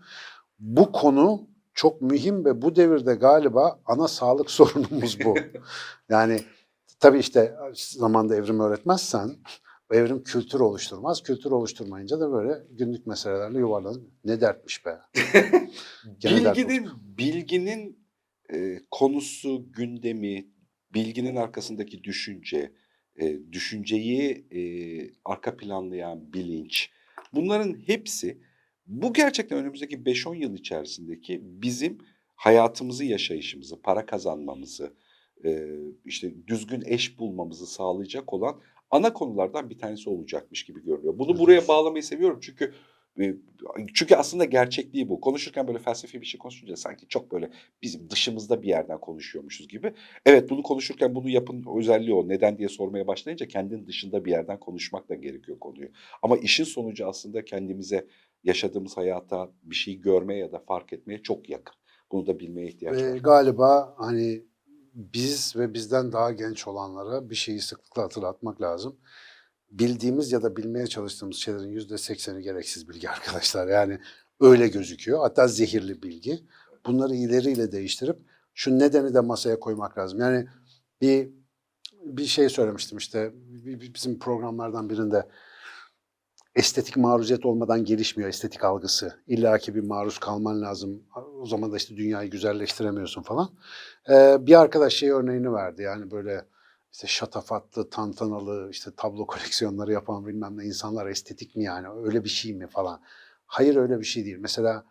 Bu 0.59 0.93
konu 0.93 1.49
çok 1.75 2.03
mühim 2.03 2.45
ve 2.45 2.63
bu 2.63 2.77
devirde 2.77 3.15
galiba 3.15 3.81
ana 3.87 4.09
sağlık 4.09 4.51
sorunumuz 4.59 5.19
bu. 5.25 5.35
Yani 6.09 6.41
tabii 7.01 7.19
işte 7.19 7.57
zamanda 7.75 8.37
evrim 8.37 8.61
öğretmezsen 8.61 9.31
evrim 9.91 10.23
kültür 10.23 10.61
oluşturmaz. 10.61 11.23
Kültür 11.23 11.51
oluşturmayınca 11.51 12.21
da 12.21 12.33
böyle 12.33 12.63
günlük 12.71 13.07
meselelerle 13.07 13.59
yuvarlanır. 13.59 14.01
Ne 14.25 14.41
dertmiş 14.41 14.87
be. 14.87 14.99
Gene 16.19 16.45
dert 16.45 16.57
Bilginin, 16.57 16.91
bilginin 17.19 18.05
e, 18.53 18.81
konusu, 18.91 19.73
gündemi, 19.73 20.54
bilginin 20.95 21.37
arkasındaki 21.37 22.05
düşünce, 22.05 22.73
e, 23.21 23.53
düşünceyi 23.53 24.47
e, 24.51 24.61
arka 25.25 25.57
planlayan 25.57 26.33
bilinç, 26.33 26.91
bunların 27.35 27.75
hepsi 27.87 28.39
bu 28.87 29.13
gerçekten 29.13 29.59
önümüzdeki 29.59 29.97
5-10 29.97 30.37
yıl 30.37 30.55
içerisindeki 30.55 31.41
bizim 31.45 31.99
hayatımızı, 32.37 33.05
yaşayışımızı, 33.05 33.83
para 33.83 34.07
kazanmamızı, 34.07 34.95
e, 35.45 35.69
işte 36.05 36.47
düzgün 36.47 36.83
eş 36.87 37.19
bulmamızı 37.19 37.67
sağlayacak 37.67 38.33
olan 38.33 38.61
ana 38.91 39.13
konulardan 39.13 39.71
bir 39.71 39.79
tanesi 39.79 40.11
olacakmış 40.11 40.65
gibi 40.65 40.85
görünüyor. 40.85 41.19
Bunu 41.19 41.39
buraya 41.39 41.69
bağlamayı 41.69 42.03
seviyorum 42.03 42.39
çünkü 42.43 42.75
çünkü 43.95 44.15
aslında 44.15 44.45
gerçekliği 44.45 45.09
bu. 45.09 45.21
Konuşurken 45.21 45.67
böyle 45.67 45.79
felsefi 45.79 46.21
bir 46.21 46.27
şey 46.27 46.39
konuşunca 46.39 46.77
sanki 46.77 47.09
çok 47.09 47.33
böyle 47.33 47.51
bizim 47.83 48.11
dışımızda 48.11 48.63
bir 48.63 48.69
yerden 48.69 49.01
konuşuyormuşuz 49.01 49.69
gibi. 49.69 49.95
Evet 50.27 50.51
bunu 50.51 50.63
konuşurken 50.63 51.15
bunu 51.15 51.29
yapın 51.29 51.65
özelliği 51.79 52.15
o. 52.15 52.29
Neden 52.29 52.59
diye 52.59 52.69
sormaya 52.69 53.07
başlayınca 53.07 53.49
kendinin 53.49 53.87
dışında 53.87 54.25
bir 54.25 54.31
yerden 54.31 54.61
konuşmak 54.61 55.09
da 55.09 55.15
gerekiyor 55.15 55.59
konuyu. 55.59 55.89
Ama 56.23 56.37
işin 56.37 56.65
sonucu 56.65 57.07
aslında 57.07 57.45
kendimize 57.45 58.07
yaşadığımız 58.45 58.97
hayata 58.97 59.51
bir 59.63 59.75
şey 59.75 60.01
görmeye 60.01 60.41
ya 60.41 60.53
da 60.53 60.59
fark 60.59 60.93
etmeye 60.93 61.23
çok 61.23 61.51
yakın. 61.51 61.75
Bunu 62.13 62.27
da 62.27 62.41
bilmeye 62.41 62.69
ihtiyaç 62.69 62.97
Ve 62.97 63.13
var. 63.13 63.17
galiba 63.17 63.95
hani 63.99 64.43
biz 64.95 65.57
ve 65.57 65.75
bizden 65.75 66.13
daha 66.13 66.33
genç 66.33 66.69
olanlara 66.69 67.31
bir 67.31 67.35
şeyi 67.35 67.61
sıklıkla 67.61 68.03
hatırlatmak 68.03 68.61
lazım. 68.61 68.97
Bildiğimiz 69.79 70.33
ya 70.33 70.43
da 70.43 70.57
bilmeye 70.57 70.87
çalıştığımız 70.87 71.37
şeylerin 71.37 71.69
yüzde 71.69 71.99
sekseni 71.99 72.43
gereksiz 72.43 72.89
bilgi 72.89 73.11
arkadaşlar. 73.11 73.69
Yani 73.69 73.99
öyle 74.41 74.69
gözüküyor. 74.69 75.21
Hatta 75.21 75.49
zehirli 75.49 76.03
bilgi. 76.03 76.41
Bunları 76.87 77.15
ileriyle 77.15 77.73
değiştirip 77.73 78.17
şu 78.55 78.79
nedeni 78.79 79.15
de 79.15 79.21
masaya 79.21 79.61
koymak 79.61 79.99
lazım. 79.99 80.21
Yani 80.21 80.47
bir 81.01 81.29
bir 82.05 82.27
şey 82.27 82.49
söylemiştim 82.49 82.99
işte 82.99 83.33
bizim 83.95 84.19
programlardan 84.19 84.91
birinde 84.91 85.29
estetik 86.55 86.97
maruziyet 86.97 87.47
olmadan 87.47 87.85
gelişmiyor 87.85 88.29
estetik 88.29 88.65
algısı. 88.65 89.15
İlla 89.27 89.59
ki 89.59 89.75
bir 89.75 89.81
maruz 89.81 90.19
kalman 90.19 90.63
lazım. 90.63 91.03
O 91.41 91.47
zaman 91.47 91.73
da 91.73 91.77
işte 91.77 91.97
dünyayı 91.97 92.31
güzelleştiremiyorsun 92.31 93.23
falan. 93.23 93.49
Ee, 94.11 94.37
bir 94.41 94.61
arkadaş 94.61 94.95
şey 94.95 95.11
örneğini 95.11 95.53
verdi. 95.53 95.83
Yani 95.83 96.11
böyle 96.11 96.45
işte 96.95 97.07
şatafatlı, 97.07 97.91
tantanalı, 97.91 98.71
işte 98.71 98.91
tablo 98.97 99.27
koleksiyonları 99.27 99.93
yapan 99.93 100.27
bilmem 100.27 100.59
ne 100.59 100.65
insanlar 100.65 101.07
estetik 101.07 101.57
mi 101.57 101.65
yani? 101.65 101.89
Öyle 101.89 102.25
bir 102.25 102.29
şey 102.29 102.55
mi 102.55 102.67
falan? 102.67 103.03
Hayır 103.47 103.77
öyle 103.77 103.99
bir 104.01 104.05
şey 104.05 104.25
değil. 104.25 104.37
Mesela 104.39 104.85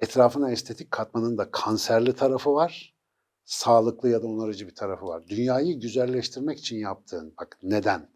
etrafına 0.00 0.50
estetik 0.50 0.90
katmanın 0.90 1.38
da 1.38 1.50
kanserli 1.50 2.14
tarafı 2.14 2.54
var. 2.54 2.96
Sağlıklı 3.44 4.08
ya 4.08 4.22
da 4.22 4.26
onarıcı 4.26 4.66
bir 4.66 4.74
tarafı 4.74 5.06
var. 5.06 5.28
Dünyayı 5.28 5.80
güzelleştirmek 5.80 6.58
için 6.58 6.76
yaptığın, 6.76 7.34
bak 7.40 7.58
neden? 7.62 8.10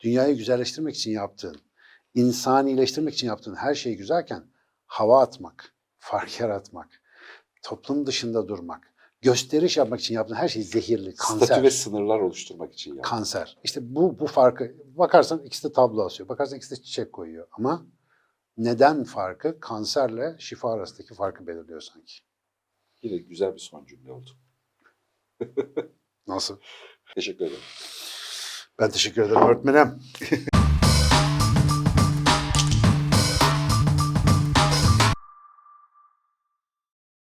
Dünyayı 0.00 0.36
güzelleştirmek 0.36 0.96
için 0.96 1.10
yaptığın, 1.10 1.56
insanileştirmek 2.14 3.14
için 3.14 3.26
yaptığın 3.26 3.54
her 3.54 3.74
şey 3.74 3.96
güzelken 3.96 4.44
hava 4.86 5.22
atmak, 5.22 5.74
fark 5.98 6.40
yaratmak, 6.40 6.88
toplum 7.62 8.06
dışında 8.06 8.48
durmak, 8.48 8.94
gösteriş 9.26 9.76
yapmak 9.76 10.00
için 10.00 10.14
yaptığın 10.14 10.34
her 10.34 10.48
şey 10.48 10.62
zehirli, 10.62 11.14
kanser. 11.14 11.46
Statü 11.46 11.62
ve 11.62 11.70
sınırlar 11.70 12.18
oluşturmak 12.18 12.74
için 12.74 12.90
yani. 12.90 13.02
Kanser. 13.02 13.56
İşte 13.64 13.80
bu 13.94 14.18
bu 14.18 14.26
farkı 14.26 14.74
bakarsan 14.96 15.44
ikisi 15.44 15.68
de 15.68 15.72
tablo 15.72 16.04
asıyor. 16.04 16.28
Bakarsan 16.28 16.56
ikisi 16.56 16.76
de 16.76 16.82
çiçek 16.82 17.12
koyuyor. 17.12 17.46
Ama 17.52 17.86
neden 18.56 19.04
farkı 19.04 19.60
kanserle 19.60 20.36
şifa 20.38 20.72
arasındaki 20.72 21.14
farkı 21.14 21.46
belirliyor 21.46 21.80
sanki. 21.80 22.14
Yine 23.02 23.16
güzel 23.16 23.54
bir 23.54 23.58
son 23.58 23.84
cümle 23.84 24.12
oldu. 24.12 24.30
Nasıl? 26.26 26.56
Teşekkür 27.14 27.44
ederim. 27.44 27.60
Ben 28.78 28.90
teşekkür 28.90 29.22
ederim 29.22 29.42
öğretmenim. 29.42 30.02